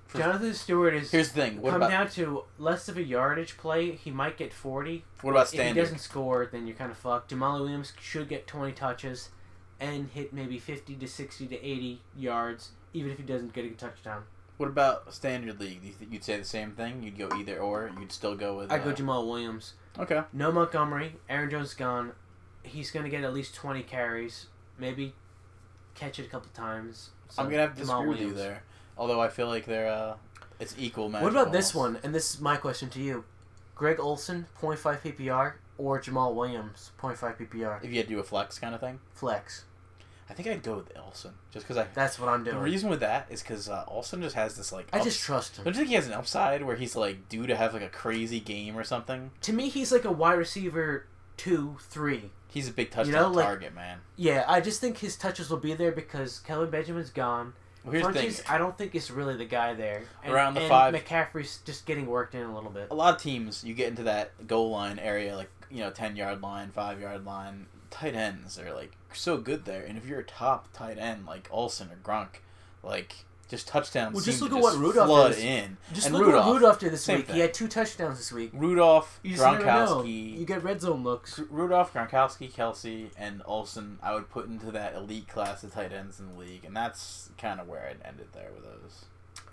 For- 0.07 0.18
Jonathan 0.18 0.55
Stewart 0.55 0.94
is 0.94 1.11
Here's 1.11 1.33
the 1.33 1.40
thing. 1.40 1.61
What 1.61 1.70
come 1.70 1.83
about 1.83 1.90
down 1.90 2.09
to 2.11 2.44
less 2.59 2.88
of 2.88 2.96
a 2.96 3.03
yardage 3.03 3.57
play. 3.57 3.92
He 3.92 4.11
might 4.11 4.37
get 4.37 4.53
forty. 4.53 5.05
what 5.20 5.31
about 5.33 5.53
If 5.53 5.61
he 5.61 5.72
doesn't 5.72 5.99
score, 5.99 6.49
then 6.51 6.66
you're 6.66 6.77
kind 6.77 6.90
of 6.90 6.96
fucked. 6.96 7.31
Jamaal 7.31 7.61
Williams 7.61 7.92
should 8.01 8.29
get 8.29 8.46
20 8.46 8.72
touches 8.72 9.31
and 9.79 10.09
hit 10.09 10.33
maybe 10.33 10.59
50 10.59 10.94
to 10.94 11.07
60 11.07 11.46
to 11.49 11.55
80 11.57 12.01
yards, 12.16 12.70
even 12.94 13.11
if 13.11 13.18
he 13.18 13.25
doesn't 13.25 13.53
get 13.53 13.64
a 13.66 13.70
touchdown. 13.70 14.22
What 14.57 14.69
about 14.69 15.12
standard 15.12 15.61
league? 15.61 15.83
You 15.85 15.92
think 15.92 16.12
you'd 16.12 16.25
say 16.25 16.38
the 16.38 16.45
same 16.45 16.73
thing? 16.73 17.03
You'd 17.03 17.19
go 17.19 17.29
either 17.37 17.59
or. 17.59 17.90
You'd 17.99 18.12
still 18.12 18.35
go 18.35 18.57
with. 18.57 18.73
I 18.73 18.79
go 18.79 18.90
uh, 18.90 18.95
Jamaal 18.95 19.27
Williams. 19.27 19.75
Okay. 19.99 20.23
No 20.33 20.51
Montgomery. 20.51 21.16
Aaron 21.29 21.51
Jones 21.51 21.75
gone. 21.75 22.12
He's 22.62 22.90
gonna 22.90 23.09
get 23.09 23.23
at 23.23 23.35
least 23.35 23.55
twenty 23.55 23.83
carries. 23.83 24.47
Maybe 24.79 25.14
catch 25.95 26.19
it 26.19 26.27
a 26.27 26.29
couple 26.29 26.51
times. 26.53 27.11
So, 27.29 27.42
I'm 27.42 27.51
gonna 27.51 27.62
have 27.62 27.77
to 27.77 27.83
Jamaal 27.83 28.05
disagree 28.05 28.09
with 28.09 28.21
you 28.21 28.33
there. 28.33 28.62
Although 28.97 29.21
I 29.21 29.29
feel 29.29 29.49
like 29.49 29.66
they're 29.66 29.88
uh, 29.88 30.14
it's 30.59 30.75
equal 30.79 31.09
match. 31.09 31.23
What 31.23 31.33
about 31.33 31.53
this 31.53 31.75
one? 31.75 31.99
And 32.03 32.14
this 32.14 32.35
is 32.35 32.40
my 32.40 32.57
question 32.57 32.88
to 32.90 33.01
you: 33.01 33.25
Greg 33.75 34.01
Olsen, 34.01 34.47
0.5 34.61 35.01
PPR, 35.01 35.55
or 35.77 36.01
Jamaal 36.01 36.35
Williams, 36.35 36.92
0.5 37.01 37.37
PPR? 37.37 37.85
If 37.85 37.90
you 37.90 37.97
had 37.99 38.09
to 38.09 38.14
do 38.14 38.21
a 38.21 38.25
flex 38.25 38.59
kind 38.59 38.75
of 38.75 38.81
thing, 38.81 39.01
Flex. 39.12 39.64
I 40.29 40.35
think 40.35 40.49
I'd 40.49 40.62
go 40.62 40.77
with 40.77 40.93
Olsen 40.99 41.33
just 41.53 41.67
because 41.67 41.77
I. 41.77 41.87
That's 41.95 42.19
what 42.19 42.29
I'm 42.29 42.43
doing. 42.43 42.57
The 42.57 42.62
reason 42.62 42.91
with 42.91 43.01
that 43.01 43.27
is 43.31 43.43
because 43.43 43.69
uh, 43.69 43.85
Olsen 43.87 44.23
just 44.23 44.35
has 44.35 44.57
this 44.57 44.73
like. 44.73 44.89
I 44.93 45.03
just 45.03 45.21
trust 45.21 45.57
him. 45.57 45.65
Don't 45.65 45.75
you 45.75 45.79
think 45.79 45.89
he 45.91 45.95
has 45.95 46.07
an 46.07 46.12
upside 46.12 46.65
where 46.65 46.77
he's 46.77 46.97
like 46.97 47.29
due 47.29 47.47
to 47.47 47.57
have 47.57 47.75
like 47.75 47.83
a 47.83 47.89
crazy 47.89 48.41
game 48.41 48.77
or 48.77 48.85
something? 48.85 49.31
To 49.43 49.53
me, 49.53 49.69
he's 49.69 49.93
like 49.93 50.05
a 50.05 50.12
wide 50.12 50.35
receiver 50.35 51.07
two, 51.37 51.77
three. 51.81 52.31
He's 52.49 52.69
a 52.69 52.73
big 52.73 52.91
touchdown 52.91 53.15
know, 53.15 53.29
like- 53.29 53.45
target, 53.47 53.75
man. 53.75 53.99
Yeah, 54.17 54.45
I 54.49 54.61
just 54.61 54.81
think 54.81 54.99
his 54.99 55.17
touches 55.17 55.51
will 55.51 55.59
be 55.59 55.75
there 55.75 55.93
because 55.93 56.41
Kelvin 56.41 56.71
Benjamin's 56.71 57.11
gone. 57.11 57.53
Well, 57.85 57.93
here's 57.93 58.07
the 58.07 58.12
thing: 58.15 58.31
Funchess, 58.31 58.51
I 58.51 58.59
don't 58.59 58.77
think 58.77 58.97
is 58.97 59.12
really 59.12 59.37
the 59.37 59.45
guy 59.45 59.75
there. 59.75 60.03
And, 60.25 60.33
Around 60.35 60.55
the 60.55 60.61
and 60.62 60.69
five- 60.69 60.95
McCaffrey's 60.95 61.59
just 61.65 61.87
getting 61.87 62.07
worked 62.07 62.35
in 62.35 62.43
a 62.43 62.53
little 62.53 62.71
bit. 62.71 62.89
a 62.91 62.95
lot 62.95 63.15
of 63.15 63.23
teams, 63.23 63.62
you 63.62 63.75
get 63.75 63.89
into 63.89 64.03
that 64.05 64.47
goal 64.49 64.71
line 64.71 64.99
area, 64.99 65.37
like 65.37 65.51
you 65.71 65.79
know, 65.79 65.91
ten 65.91 66.17
yard 66.17 66.43
line, 66.43 66.71
five 66.73 67.01
yard 67.01 67.25
line. 67.25 67.67
Tight 67.91 68.17
ends 68.17 68.59
are 68.59 68.75
like 68.75 68.93
so 69.17 69.37
good 69.39 69.65
there, 69.65 69.85
and 69.85 69.99
if 69.99 70.07
you're 70.07 70.21
a 70.21 70.25
top 70.25 70.73
tight 70.73 70.99
end 70.99 71.27
like 71.27 71.49
Olsen 71.51 71.89
or 71.91 71.97
Gronk, 72.03 72.41
like 72.83 73.15
just 73.49 73.69
touchdowns. 73.69 74.13
Well, 74.15 74.25
just 74.25 74.41
look 74.41 74.51
to 74.51 74.57
at 74.57 74.63
what 74.63 74.77
Rudolph 74.77 75.07
flood 75.07 75.35
in. 75.39 75.77
Just 75.93 76.07
and 76.09 76.17
look 76.17 76.27
Rudolph, 76.27 76.47
what 76.47 76.55
Rudolph 76.55 76.79
did 76.81 76.93
this 76.93 77.07
week. 77.07 77.27
thing. 77.27 77.37
He 77.37 77.41
had 77.41 77.55
two 77.55 77.69
touchdowns 77.69 78.19
this 78.19 78.33
week. 78.33 78.51
Rudolph, 78.53 79.21
You 79.23 79.31
just 79.37 79.43
never 79.45 79.65
know. 79.65 79.65
Gronkowski, 80.03 80.39
You 80.39 80.45
get 80.45 80.65
red 80.65 80.81
zone 80.81 81.05
looks. 81.05 81.39
Rudolph, 81.51 81.93
Gronkowski, 81.95 82.51
Kelce, 82.53 83.11
and 83.17 83.43
Olsen, 83.45 83.99
I 84.03 84.15
would 84.15 84.29
put 84.31 84.49
into 84.49 84.73
that 84.73 84.95
elite 84.97 85.29
class 85.29 85.63
of 85.63 85.73
tight 85.73 85.93
ends 85.93 86.19
in 86.19 86.33
the 86.33 86.39
league, 86.41 86.65
and 86.65 86.75
that's 86.77 87.31
kind 87.39 87.61
of 87.61 87.69
where 87.69 87.87
I'd 87.89 88.05
ended 88.05 88.29
there 88.33 88.51
with 88.53 88.65
those. 88.65 89.05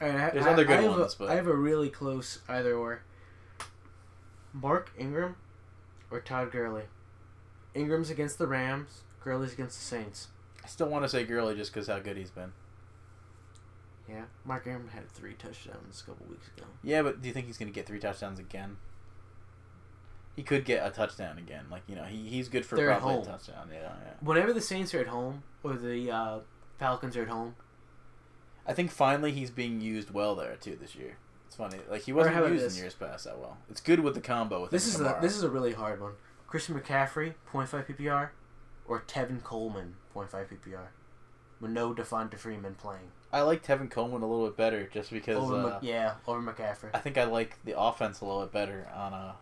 All 0.02 0.08
right, 0.08 0.16
I- 0.16 0.30
There's 0.32 0.46
I, 0.48 0.54
other 0.54 0.66
good 0.66 0.80
I 0.80 0.88
ones, 0.88 1.14
a, 1.14 1.18
but- 1.20 1.30
I 1.30 1.36
have 1.36 1.48
a 1.48 1.56
really 1.56 1.90
close 1.90 2.40
either 2.50 2.74
or. 2.76 3.04
Mark 4.54 4.92
Ingram 4.98 5.36
or 6.12 6.20
Todd 6.20 6.52
Gurley. 6.52 6.84
Ingram's 7.74 8.10
against 8.10 8.38
the 8.38 8.48
Rams. 8.48 9.02
Gurley's 9.24 9.54
against 9.54 9.80
the 9.80 9.86
Saints. 9.86 10.28
I 10.64 10.68
still 10.68 10.88
want 10.88 11.04
to 11.04 11.10
say 11.10 11.24
Gurley 11.24 11.56
just 11.56 11.74
because 11.74 11.88
how 11.88 12.00
good 12.00 12.18
he's 12.18 12.32
been. 12.32 12.52
Yeah, 14.10 14.24
Mark 14.46 14.68
Ingram 14.68 14.90
had 14.90 15.10
three 15.10 15.34
touchdowns 15.34 16.02
a 16.02 16.12
couple 16.12 16.26
weeks 16.28 16.48
ago. 16.58 16.68
Yeah, 16.84 17.02
but 17.02 17.22
do 17.22 17.28
you 17.28 17.34
think 17.34 17.48
he's 17.48 17.58
going 17.58 17.72
to 17.72 17.74
get 17.74 17.88
three 17.88 18.00
touchdowns 18.00 18.40
again? 18.40 18.78
He 20.36 20.44
could 20.44 20.66
get 20.66 20.86
a 20.86 20.90
touchdown 20.90 21.38
again. 21.38 21.66
Like 21.72 21.84
you 21.88 21.96
know, 21.96 22.04
he, 22.04 22.28
he's 22.28 22.50
good 22.50 22.66
for 22.66 22.76
They're 22.76 22.96
probably 22.96 23.22
a 23.22 23.26
touchdown. 23.26 23.70
Yeah, 23.72 23.82
yeah. 23.82 24.14
Whenever 24.22 24.52
the 24.52 24.62
Saints 24.62 24.94
are 24.94 25.00
at 25.00 25.08
home 25.08 25.44
or 25.64 25.74
the 25.74 26.12
uh, 26.12 26.40
Falcons 26.80 27.16
are 27.16 27.22
at 27.22 27.28
home, 27.30 27.56
I 28.66 28.74
think 28.74 28.92
finally 28.92 29.32
he's 29.32 29.52
being 29.52 29.80
used 29.80 30.12
well 30.12 30.36
there 30.36 30.56
too 30.56 30.78
this 30.80 30.96
year. 30.96 31.18
It's 31.48 31.56
funny, 31.56 31.78
like 31.90 32.02
he 32.02 32.12
wasn't 32.12 32.36
used 32.52 32.76
in 32.76 32.82
years 32.82 32.96
past 32.96 33.26
that 33.26 33.38
well. 33.38 33.58
It's 33.70 33.80
good 33.80 34.00
with 34.00 34.16
the 34.16 34.22
combo 34.22 34.64
with 34.64 34.72
this 34.72 34.88
is 34.88 35.00
a, 35.00 35.20
this 35.22 35.38
is 35.38 35.44
a 35.44 35.50
really 35.50 35.74
hard 35.74 36.02
one. 36.02 36.14
Christian 36.48 36.80
McCaffrey, 36.80 37.36
0.5 37.52 37.86
PPR, 37.86 38.30
or 38.94 39.02
Tevin 39.08 39.42
Coleman, 39.44 39.96
0.5 40.16 40.30
PPR, 40.50 40.88
with 41.60 41.72
no 41.72 41.96
Devonta 41.96 42.38
Freeman 42.38 42.76
playing. 42.76 43.10
I 43.32 43.42
like 43.42 43.66
Tevin 43.66 43.90
Coleman 43.90 44.22
a 44.22 44.28
little 44.30 44.46
bit 44.46 44.56
better 44.56 44.88
just 44.94 45.10
because 45.10 45.38
Over, 45.38 45.56
uh, 45.56 45.80
yeah, 45.82 46.14
over 46.28 46.40
McCaffrey. 46.40 46.92
I 46.94 47.00
think 47.00 47.18
I 47.18 47.24
like 47.24 47.58
the 47.66 47.80
offense 47.80 48.22
a 48.22 48.26
little 48.26 48.42
bit 48.42 48.52
better 48.52 48.88
on 48.96 49.12
uh, 49.16 49.34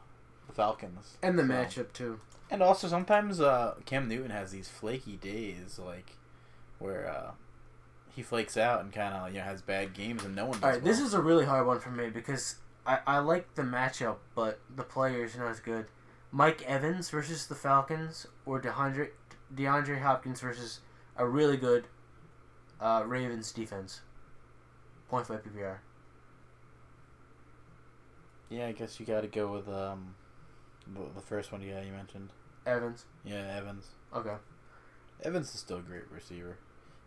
the 0.48 0.54
Falcons. 0.54 1.18
And 1.22 1.38
the 1.38 1.44
So- 1.44 1.50
matchup, 1.50 1.92
too. 1.92 2.20
And 2.50 2.62
also 2.64 2.88
sometimes 2.88 3.42
uh, 3.42 3.76
Cam 3.86 4.08
Newton 4.08 4.32
has 4.32 4.52
these 4.52 4.70
flaky 4.70 5.18
days, 5.18 5.78
like 5.80 6.16
where 6.80 7.10
uh, 7.10 7.32
he 8.16 8.22
flakes 8.24 8.56
out 8.58 8.82
and 8.82 8.92
kind 8.94 9.14
of 9.14 9.30
you 9.34 9.40
know 9.40 9.44
has 9.46 9.62
bad 9.62 9.94
games 9.94 10.24
and 10.24 10.34
no 10.36 10.46
one. 10.46 10.54
Does 10.56 10.64
All 10.64 10.70
right, 10.70 10.84
this 10.84 11.00
is 11.00 11.14
a 11.14 11.22
really 11.22 11.46
hard 11.46 11.66
one 11.68 11.80
for 11.80 11.92
me 11.92 12.10
because 12.10 12.56
I, 12.86 13.00
I 13.08 13.20
like 13.20 13.56
the 13.56 13.62
matchup, 13.62 14.18
but 14.36 14.60
the 14.74 14.84
players 14.84 15.36
are 15.36 15.40
not 15.40 15.52
as 15.52 15.60
good. 15.62 15.86
Mike 16.30 16.62
Evans 16.64 17.10
versus 17.10 17.48
the 17.48 17.56
Falcons 17.56 18.28
or 18.46 18.62
DeAndre 18.62 19.10
DeAndre 19.56 20.02
Hopkins 20.02 20.42
versus 20.42 20.80
a 21.18 21.28
really 21.28 21.58
good 21.58 21.86
uh, 22.80 23.04
Ravens 23.06 23.52
defense. 23.52 24.02
Point 25.10 25.28
five 25.28 25.44
PPR. 25.44 25.78
Yeah, 28.50 28.68
I 28.68 28.72
guess 28.72 29.00
you 29.00 29.06
got 29.06 29.22
to 29.22 29.28
go 29.28 29.52
with 29.52 29.68
um, 29.68 30.16
the, 30.94 31.02
the 31.16 31.22
first 31.22 31.52
one. 31.52 31.62
Yeah, 31.62 31.82
you 31.82 31.92
mentioned. 31.92 32.30
Evans. 32.66 33.06
Yeah, 33.24 33.56
Evans. 33.58 33.88
Okay. 34.16 34.36
Evans 35.24 35.54
is 35.54 35.60
still 35.60 35.78
a 35.78 35.82
great 35.82 36.10
receiver, 36.12 36.58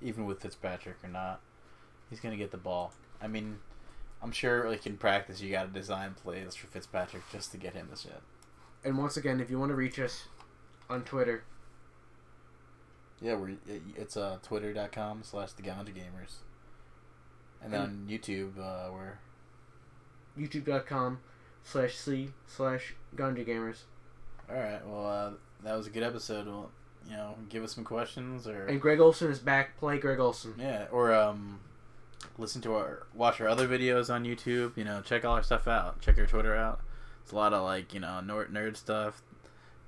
even 0.00 0.24
with 0.24 0.40
Fitzpatrick 0.40 0.96
or 1.02 1.09
not. 1.09 1.40
He's 2.11 2.20
gonna 2.20 2.37
get 2.37 2.50
the 2.50 2.57
ball. 2.57 2.92
I 3.20 3.26
mean, 3.26 3.59
I'm 4.22 4.33
sure 4.33 4.68
like 4.68 4.87
in 4.87 4.96
practice 4.96 5.40
you 5.40 5.50
got 5.50 5.64
to 5.64 5.68
design 5.68 6.14
plays 6.14 6.54
for 6.54 6.66
Fitzpatrick 6.66 7.22
just 7.30 7.50
to 7.52 7.59
get 7.59 7.74
him 7.74 7.88
the 7.90 7.96
shit. 7.96 8.22
And 8.85 8.96
once 8.98 9.16
again, 9.16 9.40
if 9.40 9.50
you 9.50 9.59
want 9.59 9.70
to 9.70 9.76
reach 9.76 9.98
us 9.98 10.28
on 10.88 11.02
Twitter, 11.02 11.44
Yeah, 13.24 13.37
we're 13.37 13.56
it's 13.96 14.18
uh 14.18 14.37
twitter.com 14.42 15.22
slash 15.22 15.52
the 15.52 15.62
Ganja 15.62 15.94
Gamers. 15.94 16.37
And 17.62 17.72
then 17.72 17.80
on 17.80 18.06
YouTube, 18.06 18.58
uh, 18.58 18.92
we're 18.92 19.18
youtube.com 20.38 21.20
slash 21.62 21.96
c 21.96 22.28
slash 22.46 22.94
ganja 23.16 23.46
gamers. 23.46 23.78
all 24.50 24.56
right. 24.56 24.87
Well, 24.87 25.06
uh, 25.06 25.30
that 25.62 25.74
was 25.74 25.87
a 25.87 25.90
good 25.90 26.02
episode. 26.02 26.46
Well, 26.46 26.70
you 27.08 27.16
know, 27.16 27.37
give 27.48 27.64
us 27.64 27.74
some 27.74 27.84
questions 27.84 28.46
or 28.46 28.66
And 28.66 28.80
Greg 28.80 29.00
Olsen 29.00 29.30
is 29.30 29.38
back. 29.38 29.78
Play 29.78 29.98
Greg 29.98 30.20
Olsen. 30.20 30.54
yeah, 30.58 30.87
or 30.92 31.14
um, 31.14 31.60
listen 32.37 32.60
to 32.62 32.74
our 32.74 33.06
watch 33.14 33.40
our 33.40 33.48
other 33.48 33.66
videos 33.66 34.12
on 34.12 34.24
YouTube. 34.24 34.76
You 34.76 34.84
know, 34.84 35.00
check 35.00 35.24
all 35.24 35.37
our 35.37 35.42
stuff 35.42 35.66
out. 35.66 36.02
Check 36.02 36.18
our 36.18 36.26
Twitter 36.26 36.54
out. 36.54 36.80
It's 37.22 37.32
a 37.32 37.37
lot 37.37 37.54
of 37.54 37.64
like 37.64 37.94
you 37.94 38.00
know 38.00 38.20
nerd 38.22 38.50
nerd 38.52 38.76
stuff. 38.76 39.22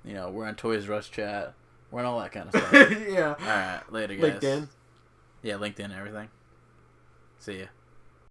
You 0.04 0.14
know, 0.14 0.30
we're 0.30 0.46
on 0.46 0.54
Toys 0.54 0.88
R 0.88 0.94
Us 0.94 1.08
chat. 1.10 1.52
We're 1.90 2.00
on 2.00 2.06
all 2.06 2.20
that 2.20 2.32
kind 2.32 2.48
of 2.48 2.60
stuff. 2.60 3.08
yeah. 3.08 3.34
all 3.38 3.46
right, 3.46 3.80
later 3.90 4.16
guys. 4.16 4.32
LinkedIn. 4.34 4.68
Yeah, 5.42 5.54
LinkedIn, 5.54 5.84
and 5.84 5.92
everything. 5.94 6.28
See 7.38 7.60
ya. 7.60 7.66